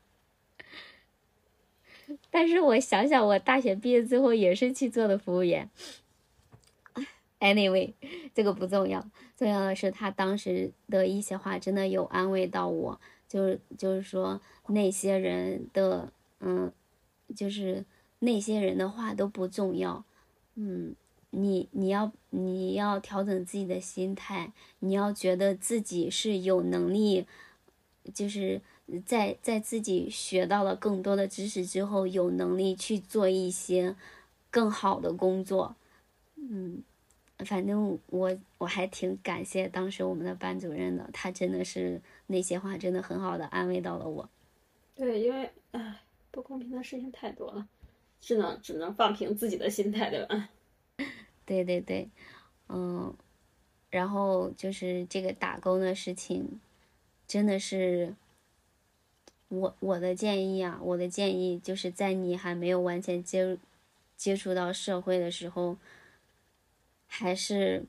[2.31, 5.69] 但是我想想，我大学毕业之后也是去做的服务员。
[7.41, 7.95] Anyway，
[8.35, 9.05] 这个不重要，
[9.37, 13.01] 重要的是他当时的一些话真的有安慰到我。
[13.33, 16.71] 就是就是说那些人的嗯，
[17.35, 17.83] 就是
[18.19, 20.05] 那些人的话都不重要，
[20.57, 20.95] 嗯，
[21.31, 27.27] 你你要你要调整自己的心态，你要觉得自己是有能力，
[28.13, 28.61] 就是
[29.07, 33.97] 在在自己学到了更多的知识之后，有能力去做一些
[34.51, 35.75] 更好的工作，
[36.37, 36.83] 嗯。
[37.39, 44.29] 反正我我还挺感谢当时我们的班主任的，他真的是那些话真的很好的安慰到了我。
[44.95, 47.67] 对，因为唉，不公平的事情太多了，
[48.21, 50.51] 只能只能放平自己的心态，对吧？
[51.45, 52.09] 对对对，
[52.69, 53.13] 嗯，
[53.91, 56.61] 然后就是这个打工的事情，
[57.27, 58.15] 真的是
[59.49, 63.59] 我我的建议啊，我的建议就是在你还没有完全接
[64.17, 65.77] 接触到社会的时候。
[67.15, 67.85] 还是，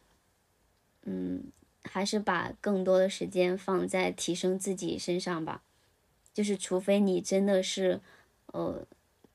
[1.06, 1.46] 嗯，
[1.82, 5.64] 还是把更多的时间放在提升自己身上吧。
[6.34, 8.02] 就是除非你真的是，
[8.48, 8.86] 呃，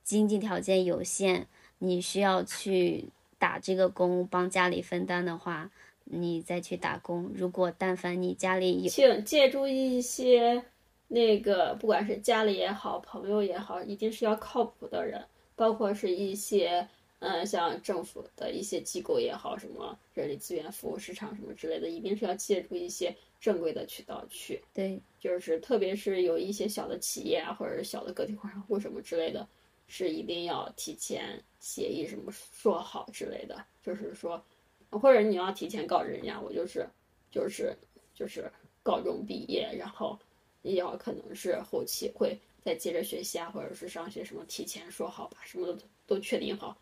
[0.03, 1.47] 经济条件有限，
[1.79, 3.05] 你需要去
[3.39, 5.71] 打这个工帮家里分担的话，
[6.03, 7.31] 你再去打工。
[7.33, 10.63] 如果但凡你家里有，请借助一些
[11.07, 15.25] 那个，不管是家里也好，朋友也好，一定是要靠谱的人，
[15.55, 16.87] 包括是一些。
[17.19, 24.63] 嗯，像政府的一些机构也好，什么人力资源服务市场什么之类的，一定是要借助一些正规的渠道去。
[24.73, 29.45] 对，就是特别是有一些小的企业啊，或者是小的个体工商户什么之类的，
[29.87, 33.65] 是一定要提前协议什么说好之类的。
[33.83, 34.41] 就是说，
[34.89, 36.87] 或者你要提前告知人家，我就是，
[37.29, 37.75] 就是
[38.15, 38.49] 就是
[38.81, 40.17] 高中毕业，然后
[40.61, 46.77] 也要可能是后期会再接着学习啊，或者是上学什么，提前说好，把什么都都确定好。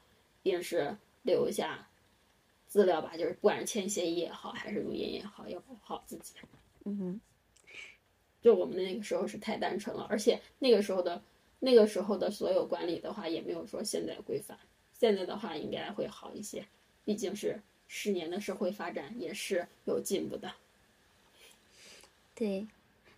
[0.48, 1.88] 定是留下
[2.68, 6.34] 资料吧，就是不管是签协议也好，还是录音也好，要保护好自己。
[6.86, 7.20] 嗯，
[8.42, 11.22] 就我们那个时候是太单纯了，而且那个时候的
[11.60, 14.58] 那个时候的所有管理的话，也没有说现在规范。
[14.94, 16.66] 现在的话应该会好一些，
[17.06, 20.52] 毕竟是十年的社会发展也是有进步的。
[22.34, 22.68] 对，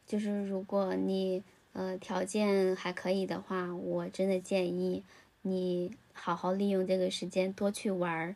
[0.05, 5.03] 就是如果你呃条件还可以的话，我真的建议
[5.41, 8.35] 你好好利用这个时间，多去玩儿，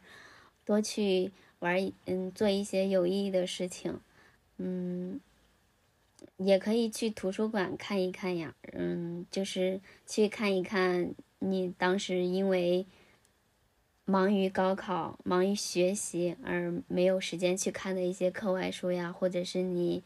[0.66, 4.00] 多去玩儿，嗯，做一些有意义的事情，
[4.58, 5.20] 嗯，
[6.38, 12.86] 也可以去图书馆看一看呀，嗯，就是去看一看你当时因为
[14.06, 20.04] 忙于高考、忙于学习而没有时间去看的一些课外书呀，或者是你。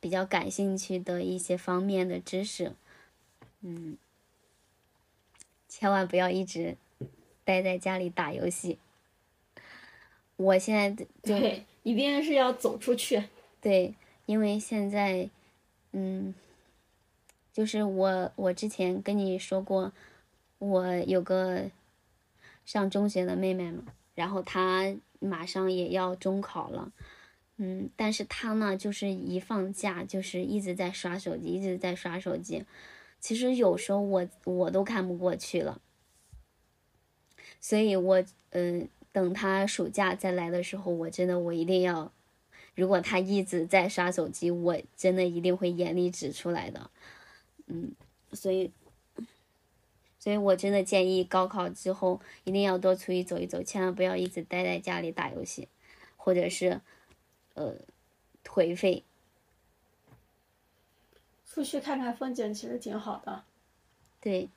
[0.00, 2.72] 比较感兴趣的一些方面的知识，
[3.62, 3.96] 嗯，
[5.68, 6.76] 千万不要一直
[7.44, 8.78] 待在家里打游戏。
[10.36, 13.24] 我现在 对，一定是要走出去。
[13.60, 13.94] 对，
[14.26, 15.28] 因为现在，
[15.92, 16.34] 嗯，
[17.52, 19.92] 就是我我之前跟你说过，
[20.58, 21.70] 我有个
[22.64, 26.92] 上中学的妹妹嘛，然后她马上也要中考了。
[27.60, 32.64] 嗯，但是他呢，就是一放假就是一直在刷手机，一直在刷手机。
[33.20, 35.80] 其实有时候我我都看不过去了，
[37.60, 42.12] 所以我嗯，等他暑假再来的时候，我真的我一定要，
[42.74, 46.90] 如果他一直在刷手机，我真的一定会严厉指出来的。
[47.66, 47.92] 嗯，
[48.32, 48.70] 所以，
[50.18, 55.68] 所以我真的建议高考之后一定要多出去走一走，千万不要一直待在家里打游戏，
[56.16, 56.80] 或者是。
[57.54, 57.74] 呃，
[58.44, 59.02] 颓废。
[61.58, 63.42] 出去看看风景其实挺好的。
[64.20, 64.48] 对。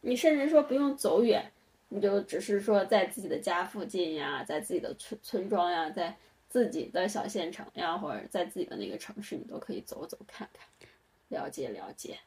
[0.00, 1.52] 你甚至说不用走远，
[1.90, 6.16] 你就只是说在自己的家附近呀，在自己的村村庄呀，在
[6.48, 10.66] 自己的小县城呀，或者在自己的那个城市，你都可以走走看看，
[11.28, 12.20] 了解了解。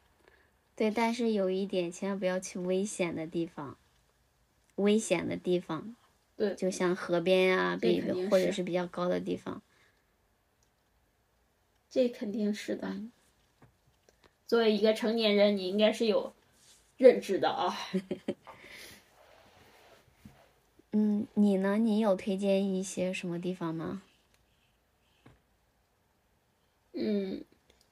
[0.76, 3.76] 对，但是有一点，千万不要去危险的地方。
[4.76, 5.96] 危险的地方。
[6.38, 9.64] 对，就像河边啊，比或者是比较高的地方。
[11.90, 13.02] 这肯定是的。
[14.46, 16.34] 作为一个成年人，你应该是有
[16.98, 17.76] 认知的啊。
[20.92, 21.78] 嗯，你呢？
[21.78, 24.02] 你有推荐一些什么地方吗？
[26.94, 27.44] 嗯，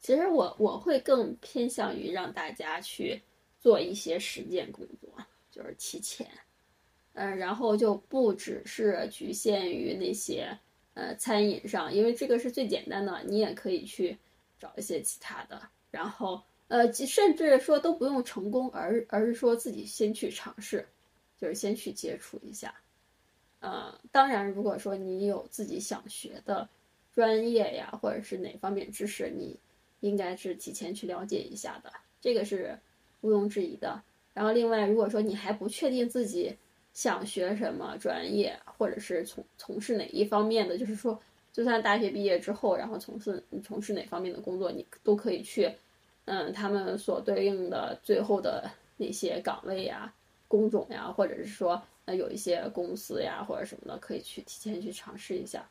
[0.02, 3.22] 其实我我会更偏向于让大家去
[3.60, 5.10] 做一些实践工作，
[5.52, 6.28] 就是提前。
[7.14, 10.58] 嗯，然后就不只是局限于那些
[10.98, 14.18] 呃餐饮上，因为这个是最简单的，你也可以去
[14.60, 15.62] 找一些其他的。
[15.92, 20.88] 然后呃，甚至说都不用成功，而而是说自己先去尝试，
[21.40, 22.74] 就是先去接触一下。
[23.60, 26.68] 呃，当然，如果说你有自己想学的
[27.14, 29.56] 专业呀，或者是哪方面知识，你
[30.00, 32.80] 应该是提前去了解一下的，这个是
[33.22, 34.02] 毋庸置疑的。
[34.34, 36.58] 然后另外，如果说你还不确定自己。
[36.98, 41.22] 想学什么专业，或者是从从事哪一方面的，就是说，
[41.54, 45.72] 就算大学毕业之后，然后从事从事哪方面的工作，你都可以去，
[46.26, 48.68] 嗯，他们所对应的最后的
[48.98, 50.12] 那些岗位呀、
[50.48, 55.70] 工种呀，或者是说，呃，有一些公司呀或者什么的，可以去提前去尝试一下。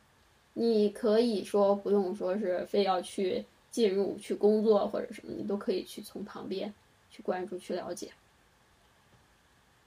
[0.53, 6.73] 你可以说不用说是非要去进入去工作或者什么，你都可以去从旁边
[7.11, 8.13] 去关注、去了解，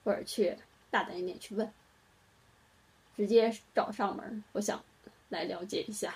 [0.05, 0.55] 或者去。
[0.91, 1.73] 大胆一点去问，
[3.17, 4.45] 直接找上门。
[4.53, 4.83] 我想
[5.29, 6.15] 来了解一下，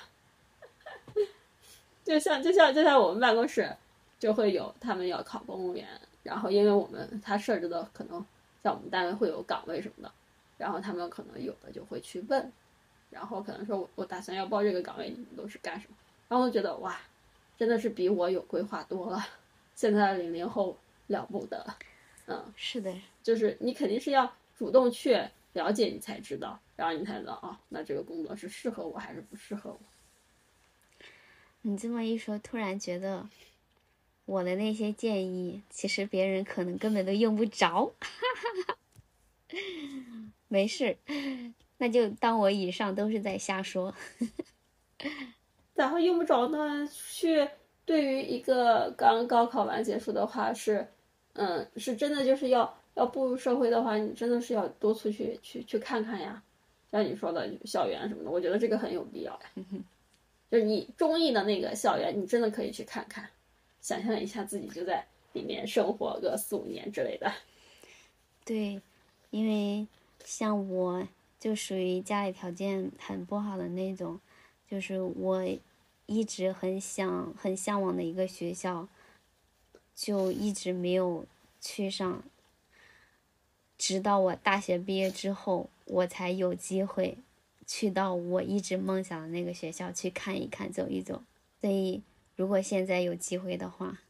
[2.05, 3.75] 就像就像就像我们办公室
[4.19, 5.89] 就会有他们要考公务员，
[6.23, 8.25] 然后因为我们他设置的可能
[8.63, 10.13] 像我们单位会有岗位什么的，
[10.59, 12.53] 然后他们可能有的就会去问，
[13.11, 15.95] 然后可能说我我打算要报这个岗位，你们都是干什么？
[16.29, 16.99] 然后我觉得哇，
[17.57, 19.25] 真的是比我有规划多了。
[19.77, 21.65] 现在的零零后了不得，
[22.27, 24.35] 嗯，是的，就是你肯定是要。
[24.57, 25.21] 主动去
[25.53, 29.81] 了解，你才知道，然后你才知道啊，那这个工作是适合我还是不适合我？
[31.63, 33.29] 你这么一说，突然觉得
[34.27, 37.93] 我的那些建议，其实别人可能根本都用不着。
[40.49, 40.97] 没事，
[41.79, 43.95] 那就当我以上都是在瞎说。
[45.75, 46.89] 然后用不着呢？
[46.93, 47.49] 去
[47.85, 50.87] 对于一个刚高考完结束的话，是，
[51.33, 52.79] 嗯，是真的就是要。
[52.95, 56.43] 要步入社会的话，你真的是要多出去去去看看呀，
[56.93, 59.41] 像你说的校园什么的，我觉得这个很有必要呀。
[60.51, 63.29] 就是你中意的那个校园，你真的可以去看看，
[63.81, 67.33] 想象一下自己就在里面生活个四五年之类的。
[68.45, 68.81] 对，
[69.31, 69.89] 因为
[70.25, 71.09] 像我
[71.41, 74.21] 就属于家里条件很不好的那种，
[74.71, 75.45] 就是我
[76.07, 78.87] 一直很想很向往的一个学校，
[79.97, 81.27] 就一直没有
[81.61, 82.23] 去上。
[83.87, 87.19] 直到我大学毕业之后，我才有机会
[87.67, 91.23] 去到我一直梦想的那个学校去看一看、走一走。
[91.61, 92.03] 所以，
[92.35, 94.01] 如果现在有机会的话，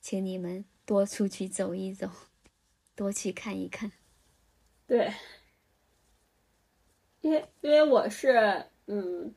[0.00, 2.08] 请你们多出去走一走，
[2.94, 3.90] 多去看一看。
[4.86, 5.12] 对，
[7.20, 9.34] 因为因为我是嗯，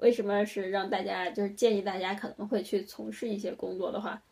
[0.00, 4.22] 为什么是让大家就是建议大家可能会去从事一些工作的话，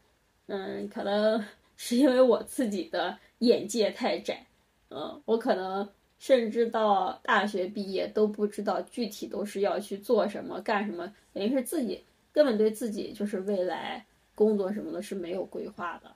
[0.47, 1.45] 嗯，可能
[1.77, 4.47] 是因为我自己的眼界太窄，
[4.91, 12.03] 嗯，我可能甚至到大学毕业都不知道具体都是要去做什么干什么，等于是自己
[12.33, 14.05] 根本对自己就是未来
[14.35, 16.11] 工作什么的是没有规划的。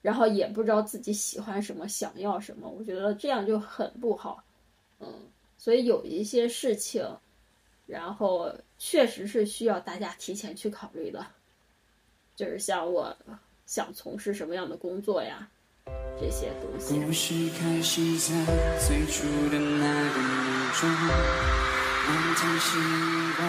[0.00, 4.42] 然后也不知道自己喜欢什么，想要什么，我觉得这样就很不好，
[4.98, 5.06] 嗯，
[5.56, 7.06] 所以有一些事情，
[7.86, 11.24] 然后确实是需要大家提前去考虑的，
[12.34, 13.16] 就是像我
[13.66, 15.48] 想从事什么样的工作呀，
[16.20, 17.00] 这些东西。
[17.00, 18.34] 故事开始在
[18.78, 22.70] 最初的那个梦中，满天星
[23.36, 23.40] 光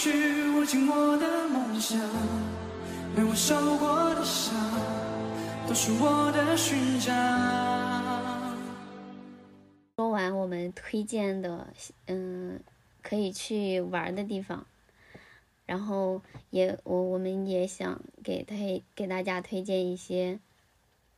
[0.00, 0.10] 是
[0.52, 1.98] 我寂寞的梦想，
[3.16, 4.54] 被我受过的伤，
[5.66, 7.16] 都是我的勋章
[9.96, 11.74] 说完我们推荐的，
[12.06, 12.60] 嗯，
[13.02, 14.64] 可以去玩的地方，
[15.66, 20.38] 然后也我我们也想给推给大家推荐一些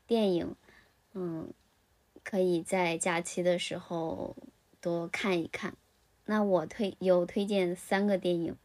[0.07, 0.57] 电影，
[1.13, 1.53] 嗯，
[2.25, 4.35] 可以在假期的时候
[4.81, 5.75] 多看一看。
[6.31, 8.57] 那我推有推荐三个电影，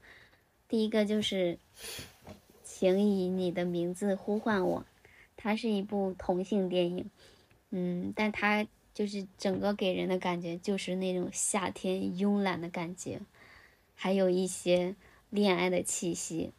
[0.68, 1.57] 第一个就是
[2.63, 4.82] 《请以你的名字呼唤我》。
[5.36, 7.09] 它是一部同性电影，
[7.72, 13.20] 嗯，但它就是整个给人的感觉就是那种夏天慵懒的感觉，
[13.95, 14.95] 还有一些
[15.32, 16.51] 恋爱的气息。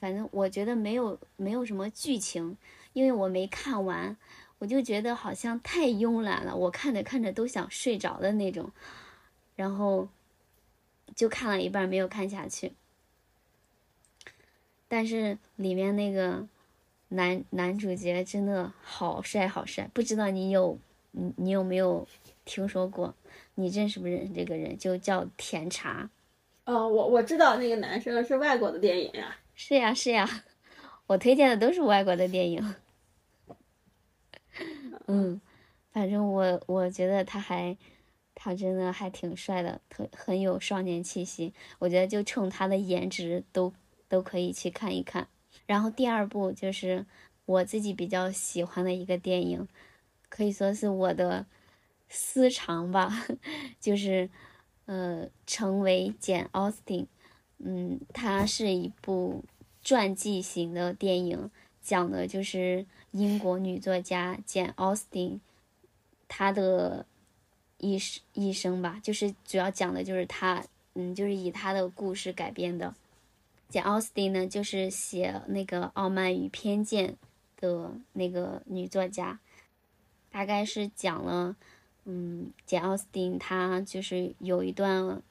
[0.00, 2.56] 反正我觉得没有没有什么剧情，
[2.94, 4.16] 因为我没看完，
[4.58, 8.72] 我就觉得好像太慵懒了，我看着看着都想睡着的那种，
[9.54, 10.08] 然后
[11.14, 12.72] 就看了一半没有看下去。
[14.88, 16.48] 但是里面那个。
[17.14, 20.78] 男男主角真的好帅好帅，不知道你有
[21.10, 22.08] 你你有没有
[22.46, 23.14] 听说过？
[23.56, 24.78] 你认识不认识这个人？
[24.78, 26.08] 就叫甜茶。
[26.64, 29.36] 哦，我我知道那个男生是外国的电影呀。
[29.54, 30.26] 是呀是呀，
[31.06, 32.74] 我推荐的都是外国的电影。
[35.06, 35.38] 嗯，
[35.92, 37.76] 反正我我觉得他还
[38.44, 41.54] 他真的还挺帅的，特很有少年气息。
[41.78, 43.72] 我觉得就冲他的颜值都
[44.08, 45.28] 都可以去看一看。
[45.64, 47.06] 然后第二部就是
[47.46, 49.68] 我自己比较喜欢的一个电影，
[50.28, 51.46] 可以说是我的
[52.08, 53.24] 私藏吧，
[53.78, 54.28] 就是
[54.86, 57.06] 呃，成为简·奥斯汀。
[57.58, 59.44] 嗯，它是一部
[59.84, 61.48] 传记型的电影，
[61.80, 65.40] 讲的就是英国女作家简·奥斯汀
[66.26, 67.06] 她的
[67.82, 70.64] 一生一生吧，就是主要讲的就是他，
[70.94, 72.94] 嗯，就是以他的故事改编的。
[73.68, 77.10] 简·奥斯汀呢，就是写那个《傲慢与偏见》
[77.60, 79.40] 的那个女作家，
[80.30, 81.56] 大概是讲了，
[82.04, 85.22] 嗯，简·奥斯汀她就是有一段，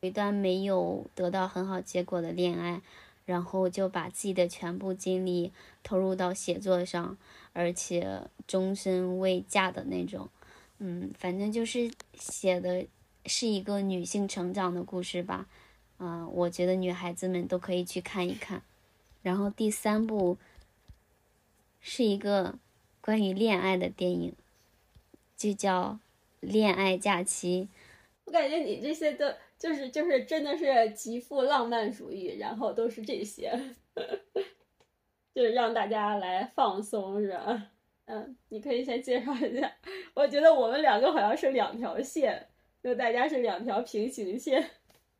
[0.00, 2.82] 有一段没有得到很好结果的恋爱，
[3.24, 5.50] 然后就把自己的全部精力
[5.82, 7.16] 投入到写作上，
[7.54, 10.28] 而且终身未嫁的那种，
[10.78, 12.86] 嗯，反正就是写的
[13.24, 15.48] 是一个女性成长的故事吧。
[15.98, 18.62] 嗯，我觉得女孩子们都可以去看一看。
[19.22, 20.36] 然后第三部
[21.80, 22.58] 是一个
[23.00, 24.34] 关于恋爱的电影，
[25.36, 25.98] 就叫
[26.46, 27.68] 《恋爱假期》。
[28.26, 33.58] 我感觉你这些都就是就是真的是极富浪漫主义，然后都是这些，
[35.34, 37.70] 就是让大家来放松，是吧？
[38.06, 39.72] 嗯，你可以先介绍一下。
[40.14, 42.48] 我觉得我们两个好像是两条线，
[42.82, 44.70] 就大家是两条平行线。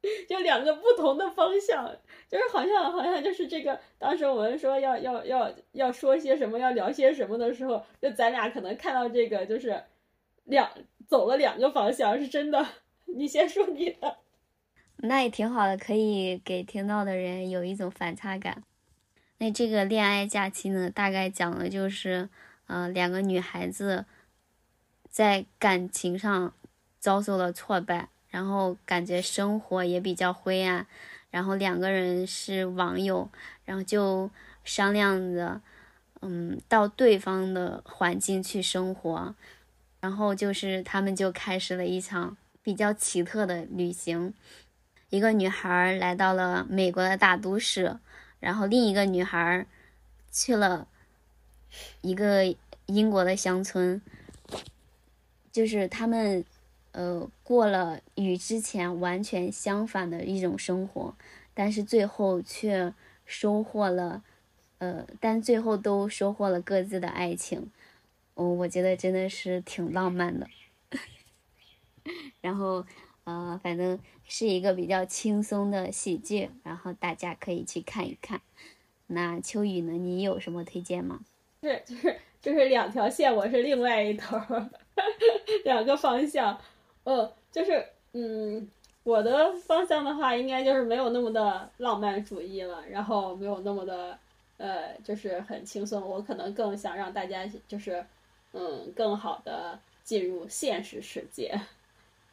[0.29, 1.85] 就两个不同的方向，
[2.29, 9.83] 就是好像好像就是这个，当时我们说要要要要说些什么，要聊些什么的时候，就咱俩可能看到这个就是
[10.45, 10.71] 两
[11.09, 12.65] 走了两个方向，是真的。
[13.07, 14.19] 你先说你的，
[14.99, 18.63] 那也挺好的，可以给听到的人有一种反差感。
[19.39, 22.29] 那这个恋爱假期呢，大概讲的就是，
[22.67, 24.05] 呃，两个女孩子
[25.09, 26.53] 在感情上
[26.99, 30.87] 遭受了挫败，然后感觉生活也比较灰暗。
[31.31, 33.29] 然后两个人是网友，
[33.65, 34.31] 然后就
[34.65, 35.61] 商量着，
[36.23, 39.35] 嗯，到对方的环境去生活，
[40.01, 44.33] 然后就是他们就开始了一场比较奇特的旅行。
[45.11, 47.99] 一个女孩来到了美国的大都市，
[48.41, 49.67] 然后另一个女孩
[50.33, 50.89] 去了
[52.01, 52.55] 一个
[52.87, 54.01] 英国的乡村，
[55.53, 56.45] 就是他们。
[56.93, 61.15] 呃，过了与之前完全相反的一种生活，
[61.53, 62.95] 但是最后却
[63.27, 64.23] 收获了，
[64.79, 67.71] 呃，但最后都收获了各自的爱情，
[68.37, 70.49] 嗯，我觉得真的是挺浪漫的。
[72.41, 72.87] 然后，
[73.25, 78.41] 呃，反正是一个比较轻松的喜剧，然后大家可以去看一看。
[79.09, 79.93] 那秋雨呢？
[79.93, 81.21] 你有什么推荐吗？
[81.63, 84.39] 是，就是就是两条线，我是另外一头，
[85.65, 86.59] 两个方向。
[87.05, 88.69] 呃，就是，嗯，
[89.05, 94.19] 我的方向的话，应该就是没有那么的浪漫主义了，然后没有那么的，
[94.59, 96.01] 呃，就是很轻松。
[96.07, 98.05] 我可能更想让大家就是，
[98.53, 101.59] 嗯，更好的进入现实世界。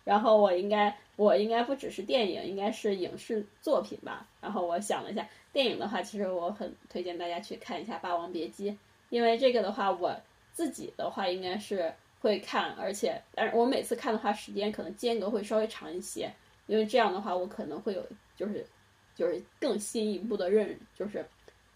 [0.04, 4.28] 然后我应该，我应该不只是电影，应该是影视作品吧。
[4.42, 8.72] 然后我想了一下，电影的话，其实我很推荐大家去看一下《霸王别姬》，
[9.14, 10.20] 因为这个的话，我
[10.54, 11.94] 自己的话应该是。
[12.24, 16.34] 会看，而且，但是我每次看的话，时间可能间隔会稍微长一些，
[16.68, 18.08] 因为这样的话，我可能会有，
[18.38, 18.66] 就是，
[19.14, 21.26] 就是更新一步的认，就是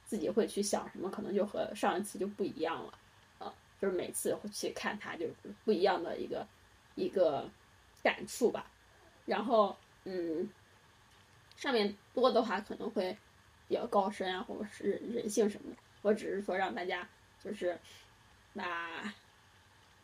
[0.06, 2.94] 自己会去想什么，可能就和上一次就不一样了，
[3.40, 5.34] 啊，就是每次会去看它，就是
[5.66, 6.48] 不一样的一个
[6.96, 7.50] 一个
[8.02, 8.72] 感触吧。
[9.26, 9.76] 然后，
[10.06, 10.50] 嗯，
[11.58, 13.18] 上面多的话可能会
[13.68, 15.78] 比较高深啊，或者是人性什么的。
[16.04, 17.06] 我只是说让大家
[17.48, 17.80] 就是
[18.54, 19.14] 把。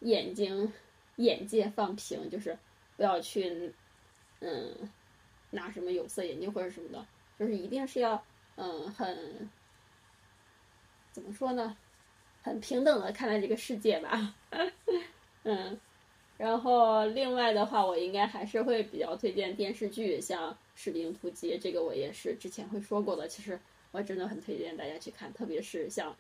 [0.06, 0.74] 眼睛、
[1.16, 2.58] 眼界放平，就是
[2.98, 3.72] 不要去，
[4.42, 4.92] 嗯，
[5.52, 7.08] 拿什么有色眼镜或者什么的，
[7.40, 8.22] 就是一定是要，
[8.58, 9.50] 嗯，很，
[11.14, 11.78] 怎么说呢，
[12.42, 14.36] 很平等的看待这个世界吧，
[15.44, 15.80] 嗯，
[16.38, 23.58] 然后另外的话，我应该还是会比较推荐电视剧，像《士兵突击》，这个我也是之前会说过的，其实
[23.92, 26.12] 我真的很推荐大家去看，特别是像《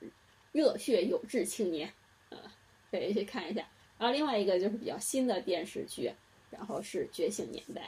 [0.53, 1.89] 热血有志青年》，
[2.29, 2.37] 呃，
[2.89, 3.67] 可以去看一下。
[3.97, 6.11] 然后另外一个就是比较新的电视剧，
[6.49, 7.81] 然后是《觉醒年代》，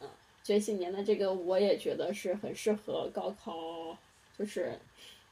[0.00, 0.08] 嗯，
[0.42, 3.96] 《觉醒年代》这个我也觉得是很适合高考，
[4.38, 4.78] 就是，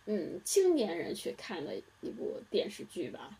[0.06, 3.38] 嗯，青年人去看的一部电视剧吧。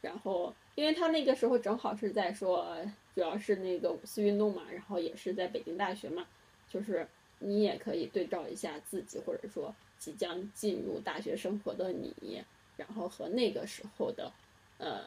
[0.00, 2.76] 然后，因为他那个时候正好是在说，
[3.14, 6.24] 主要是那个五四运动嘛，然后也是在北京大学嘛，
[6.70, 7.06] 就是
[7.40, 12.42] 你也可以对照一下自己，或者说即将进入大学生活的你，
[12.76, 14.32] 然后和那个时候的，
[14.78, 15.02] 呃。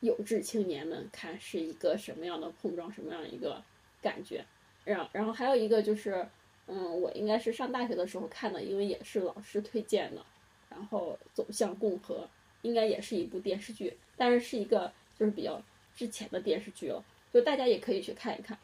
[0.00, 3.60] 有志青年们看是一个什么样的碰撞，什么样一个
[4.02, 4.44] 感觉？
[4.84, 6.28] 然然后还有一个就是，
[6.66, 10.22] 嗯，我应该是上大学的时候看的，因为也是老师推荐的。
[10.68, 12.28] 然后走向共和
[12.60, 15.60] 应该也是一部电视剧，但是是一个就是比较
[15.96, 17.02] 之前的电视剧了，
[17.32, 18.56] 就大家也可以去看一看。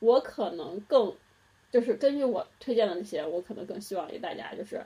[0.00, 1.16] 我可能更
[1.72, 4.84] 就是根据我推荐的那些，我可能更希望给大家就是，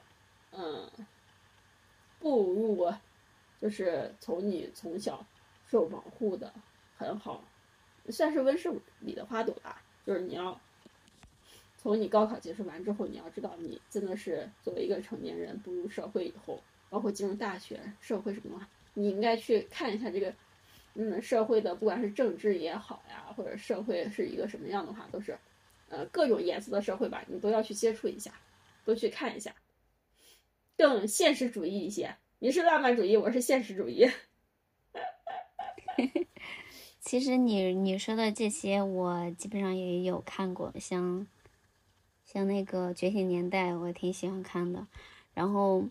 [0.52, 0.90] 嗯，
[2.18, 2.92] 步入
[3.60, 5.24] 就是从你从小。
[5.70, 6.50] 受保护的
[6.96, 7.44] 很好，
[8.08, 9.82] 算是温室里的花朵吧。
[10.06, 10.58] 就是你要
[11.76, 20.32] 从你高考结束完之后，你要知道，你真的是作为一个成年人步入社会以后，包括进入大学、社会什么，你应该去看一下这个，
[20.94, 25.36] 嗯，社会的不管是政治也好呀，或者社会是一个什么样的话，都是，
[25.90, 28.32] 呃，各种颜色的社会吧，你都要去接触一下，
[28.86, 29.54] 都去看一下，
[30.78, 32.14] 更现实主义一些。
[32.38, 34.08] 你是浪漫主义，我是现实主义。
[37.00, 41.26] 其实你你说的这些，我基本上也有看过，像
[42.24, 44.86] 像那个《觉醒年代》，我挺喜欢看的。
[45.34, 45.84] 然后，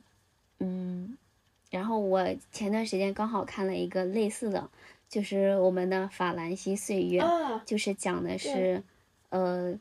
[0.59, 1.17] 嗯，
[1.69, 4.69] 然后我前段时间刚好看了一个类似的，
[5.09, 7.21] 就是我们的《法兰西岁月》，
[7.65, 8.81] 就是讲的是，
[9.29, 9.77] 呃，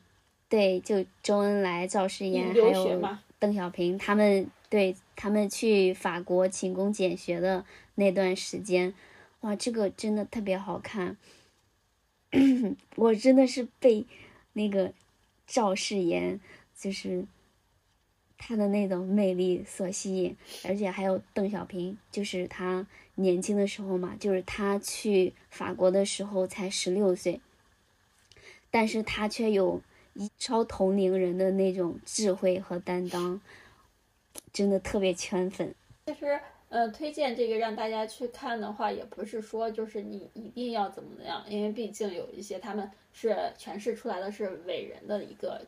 [0.49, 3.01] 对，就周恩来、赵世炎还有
[3.39, 7.65] 邓小平他们，对他们去法国勤工俭学的
[7.95, 8.93] 那段时间。
[9.41, 11.17] 哇，这个真的特别好看，
[12.95, 14.05] 我真的是被
[14.53, 14.93] 那个
[15.45, 16.39] 赵世炎，
[16.75, 17.25] 就是
[18.37, 27.39] 他的那种魅力所吸引，而且还有邓小平，就是他年轻的时候嘛，就是他去法国的时候才十六岁，
[28.71, 29.81] 但是他却有
[30.15, 33.39] 一超同龄人的那种智慧和担当，
[34.53, 35.73] 真的特别圈粉。
[36.05, 45.61] 其实，呃，推荐这个让大家去看的话，也不是说就是你一定要怎么样，因为毕竟有一些他们是诠释出来的是伟人的一个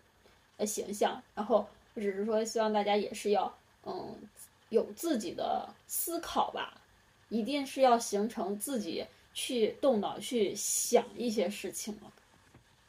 [0.57, 1.65] 呃形象，然后。
[1.95, 3.53] 只是说，希望大家也是要，
[3.86, 4.15] 嗯，
[4.70, 6.80] 有自己的思考吧，
[7.28, 12.09] 一定是要形成自己去动脑去想一些事情了。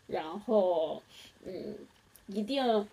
[0.06, 1.02] 然后，
[1.44, 1.74] 嗯，
[2.26, 2.88] 一定，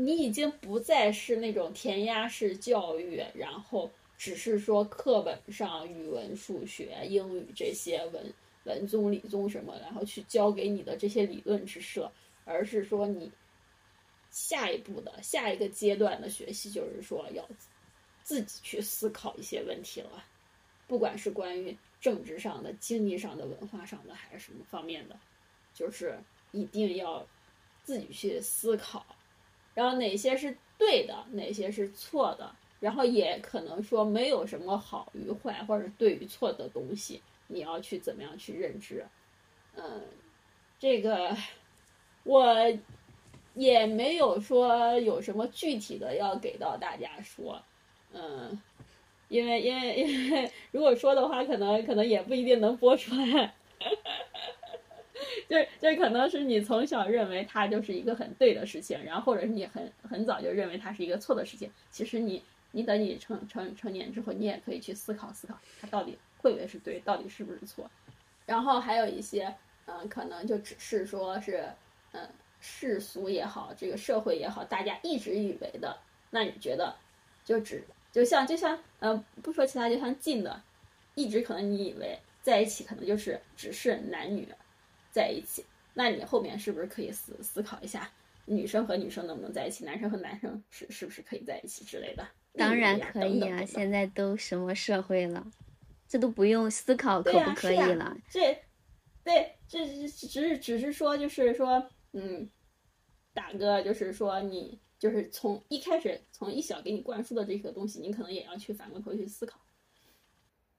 [0.00, 8.32] 你已经不再是那种填鸭式教育，然后只是说课本上语文、数学、英语这些文
[8.64, 12.08] 文综、理综什么，然后去教给你的这些理论知识，
[12.44, 13.30] 而是说你。
[14.30, 17.48] 下一步的下一个阶段的学习，就是说要
[18.22, 20.22] 自己去思考一些问题了，
[20.86, 25.18] 不管是关于政治上的、经济上的、文化上的，还是什么方面的，
[25.72, 26.16] 就是
[26.52, 27.26] 一定要
[27.82, 29.04] 自己去思考，
[29.78, 32.50] 然后哪些是对的，哪些是错的，
[32.80, 39.06] 然后也可能说没有什么好与坏或者对与错的东西，你要去怎么样去认知？
[39.76, 40.02] 嗯，
[40.80, 41.36] 这个
[42.24, 42.78] 我。
[43.54, 47.60] 也没有说有什么具体的要给到大家说，
[48.12, 48.56] 嗯，
[49.28, 53.52] 因为因为因为如果说的话，可能可能也不一定能播出来，
[55.50, 61.70] 就就可能是你从小认为它就是一个很对的事情，然后或者是你很很早就认为它是一个错的事情。
[61.90, 62.42] 其实你
[62.72, 67.90] 你等你成成成年之后，你也可以去思考思考，它到底会不会是对，到底是不是错。
[68.46, 69.54] 然后还有一些
[69.86, 71.64] 嗯，可能就只是说是
[72.12, 72.28] 嗯。
[72.60, 75.96] 世俗也好，这个社会也好，大家一直以为的，
[76.28, 76.92] 那你觉得，
[77.44, 80.60] 就只就像就像嗯，不说其他，就像近的，
[81.14, 84.44] 一直可能你以为在一起可能就是只是男女
[85.18, 85.64] 在一起，
[85.94, 88.08] 那你后面是不是可以思思考一下，
[88.44, 92.24] 女生和女生能不能在一起，男生和男生是是不是可以在一起之类的？
[92.54, 95.44] 当然可以啊，现在都什么社会了，
[96.06, 98.16] 这都不用思考可不可以了？
[98.30, 98.56] 这，
[99.24, 101.90] 对，这只是只是说就是说。
[102.12, 102.48] 嗯，
[103.34, 109.60] 打个就是说，你就是从一开始从一小给你灌输的这个东西，你可能也要去反过头去思考。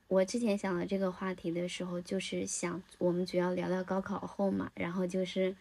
[0.09, 5.55] 我之前想到这个话题的时候，就是想我们主要聊聊高考后嘛，然后就是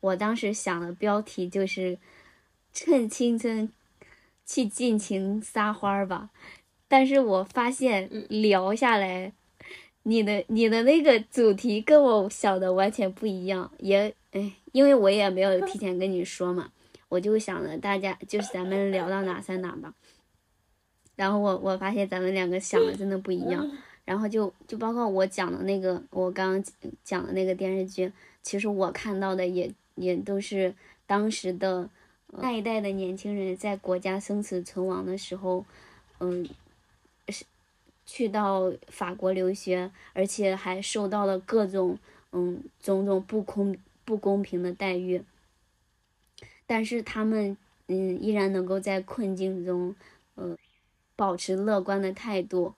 [0.00, 1.96] 我当时想的标题就是
[2.74, 3.72] 趁青春
[4.44, 6.28] 去尽情撒欢儿吧，
[6.86, 9.32] 但是我发现聊下来，
[10.02, 14.52] 你的你的那个主题跟我想的完全不一样，也哎。
[14.72, 16.72] 因为我也没有提前跟你说嘛，
[17.10, 19.92] 我就想着大家就是咱们聊到哪算哪吧。
[21.14, 23.70] 然后我我发现咱们两个想的真的不一样。
[24.04, 26.72] 然后就就包括我讲的那个，我刚刚
[27.02, 30.74] 讲的那个电视剧，其实我看到的也也都是
[31.06, 31.88] 当时的
[32.28, 35.64] 那一代的年轻人在国家生死存亡的时候，
[36.20, 36.48] 嗯，
[37.28, 37.44] 是
[38.06, 41.98] 去到法国留学，而且还受到了各种
[42.32, 43.76] 嗯种种不公。
[44.04, 45.22] 不公平的待遇，
[46.66, 49.94] 但是他们嗯依然能够在困境中，
[50.34, 50.58] 呃，
[51.14, 52.74] 保持乐观的态度，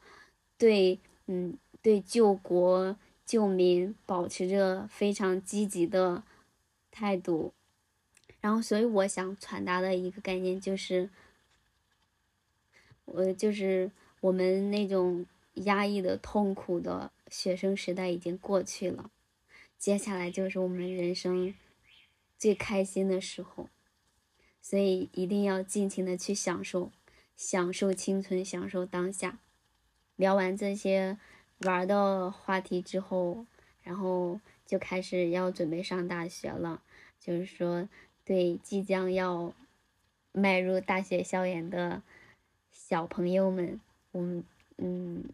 [0.59, 6.23] 对嗯对救国救民保持着非常积极的
[6.91, 7.53] 态度，
[8.41, 11.11] 然后所以我想传达的一个概念就是，
[13.05, 19.11] 我就是我们那种压抑的痛苦的学生时代已经过去了。
[19.79, 21.55] 接下来就是我们人生
[22.39, 23.69] 最开心的时候，
[24.63, 26.91] 所以一定要尽情的去享受，
[27.37, 29.41] 享受青春，享受当下。
[30.17, 31.19] 聊完这些
[31.61, 33.47] 玩的话题之后，
[33.83, 36.83] 然后就开始要准备上大学了。
[37.19, 37.89] 就是说，
[38.25, 39.55] 对即将要
[40.33, 42.03] 迈入大学校园的
[42.73, 43.81] 小朋友们，
[44.13, 44.45] 我们
[44.79, 45.25] 嗯，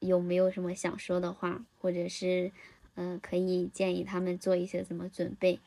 [0.00, 2.52] 有没有什么想说的话，或者是？
[2.94, 5.60] 嗯，可以建议他们做一些什么准备？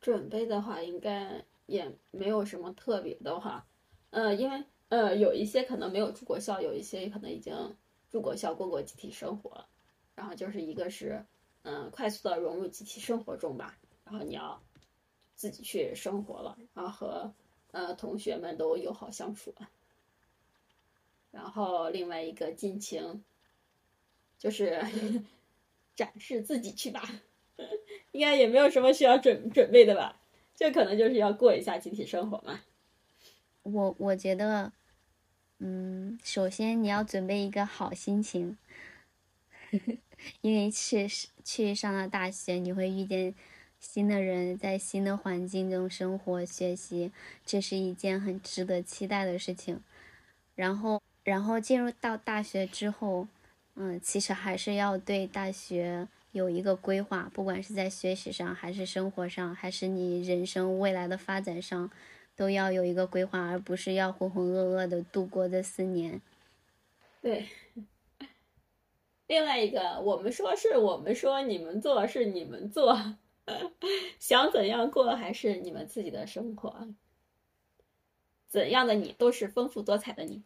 [0.00, 3.66] 准备的话，应该也没有什么特别的话，
[4.08, 4.64] 呃，因为
[4.94, 7.52] 呃，有一些可能没有住过校，有一些可能已经
[8.10, 9.66] 住过校，过过集体生活了，
[10.14, 11.24] 然后就是一个是，
[11.64, 14.62] 嗯，快速的融入集体生活中吧，然后你要
[15.34, 17.34] 自己去生活了，然后和
[17.72, 19.52] 呃同学们都友好相处，
[21.32, 23.24] 然后另外一个尽情，
[24.38, 24.80] 就是。
[25.96, 27.08] 展示自己去吧，
[28.10, 30.20] 应该也没有什么需要准准备的吧，
[30.56, 32.60] 这可能就是要过一下集体生活嘛。
[33.62, 34.72] 我我觉得，
[35.66, 38.58] 嗯，首先你要准备一个好心情，
[40.42, 41.08] 因为去
[41.42, 43.34] 去上了大学，你会遇见
[43.80, 47.10] 新的人，在新的环境中生活学习，
[47.46, 49.80] 这是一件很值得期待的事情。
[50.54, 53.26] 然后，然后进入到大学之后，
[53.76, 61.90] 嗯，其实还是要对大学有一个规划，不管是在学习上，还是生活上，还是你人生未来的发展上，
[62.36, 66.20] 都要有一个规划，而不是要浑浑噩噩的度过这四年。
[67.20, 67.46] 对。
[69.26, 73.16] 另外一个，我们说是我们说，你们做是你们做，
[74.20, 76.88] 想怎样过还是你们自己的生活。
[78.48, 80.42] 怎样的你都是丰富多彩的你。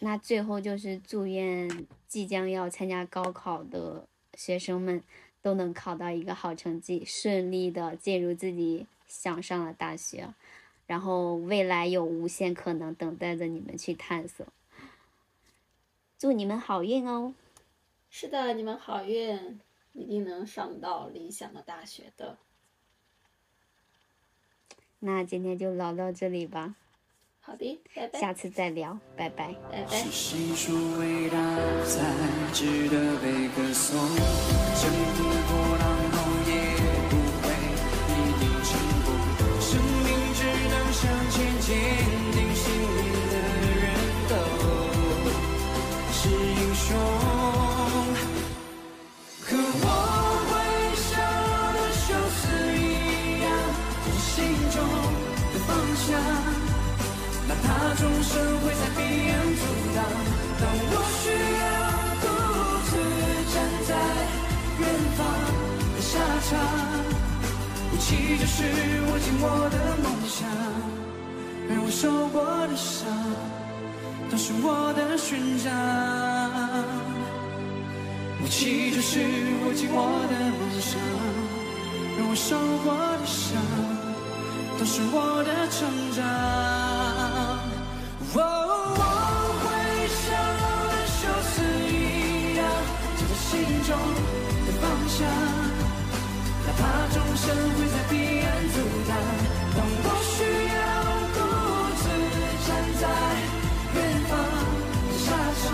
[0.00, 5.02] 那最后就是祝愿即将要参加高考的学生们
[5.40, 10.34] 都能考到一个好成绩，顺利的进入自己想上的大学，
[10.86, 14.46] 然后未来有无限可能等待着你们去探索。
[16.18, 17.34] 祝你们好运哦！
[18.10, 19.60] 是的，你们好运，
[19.92, 22.38] 一定能上到理想的大学的。
[25.00, 26.76] 那今天就聊到这里吧。
[27.40, 28.18] 好的，拜拜。
[28.18, 29.54] 下次再聊，拜拜。
[29.70, 29.88] 拜拜。
[29.90, 31.36] 是谁说伟大
[31.84, 33.98] 才值得被歌颂？
[34.76, 35.83] 乘风破
[57.96, 59.62] 众生会在彼岸阻
[59.94, 59.98] 挡，
[60.60, 61.24] 当我需
[61.60, 61.64] 要
[62.22, 62.26] 独
[62.88, 62.90] 自
[63.52, 63.54] 站
[63.88, 63.90] 在
[64.80, 64.82] 远
[65.16, 65.20] 方
[65.94, 66.12] 的沙
[66.48, 66.50] 场，
[67.92, 68.06] 武器
[68.36, 68.56] 就是
[69.06, 70.42] 我紧握的梦想，
[71.70, 73.06] 而我受过的伤，
[74.30, 75.70] 都是我的勋章。
[78.42, 79.20] 武器就是
[79.64, 79.96] 我紧握
[80.28, 80.98] 的梦想，
[82.18, 83.62] 而我受过的伤，
[84.78, 85.80] 都是我的成
[86.12, 87.03] 长。
[88.36, 88.40] 哦，
[88.98, 89.02] 我
[89.62, 89.64] 挥
[90.08, 90.26] 手
[90.90, 91.18] 的修
[91.50, 91.54] 辞
[91.86, 92.60] 一样，
[93.16, 93.50] 记在心
[93.84, 93.88] 中
[94.66, 95.16] 的方向。
[96.66, 96.82] 哪怕
[97.12, 97.44] 众生
[97.76, 98.76] 会在彼岸阻
[99.06, 99.12] 挡，
[99.76, 100.36] 当我需
[100.74, 100.76] 要
[101.34, 101.38] 独
[102.00, 102.02] 自
[102.66, 102.68] 站
[103.00, 103.02] 在
[103.94, 103.96] 远
[104.28, 104.32] 方
[105.06, 105.26] 的沙
[105.60, 105.64] 场，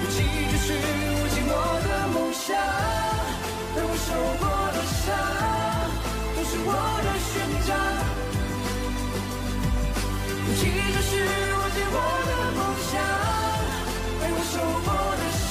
[0.00, 0.14] 武器
[0.50, 0.66] 就是
[1.14, 1.52] 我紧握
[1.86, 2.48] 的梦想，
[3.76, 4.08] 而我受
[4.40, 5.08] 过的伤，
[10.60, 11.16] 武器就是
[11.56, 11.96] 我紧握
[12.28, 12.92] 的梦想，
[14.20, 14.54] 而我受
[14.84, 15.50] 过的伤，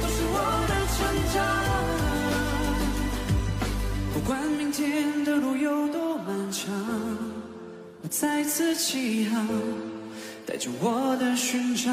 [0.00, 0.36] 都是我
[0.68, 0.96] 的成
[1.34, 1.34] 长。
[4.14, 4.80] 不管明天
[5.24, 6.72] 的路有多漫长，
[8.02, 9.48] 我再次起航，
[10.46, 11.92] 带着我的勋章。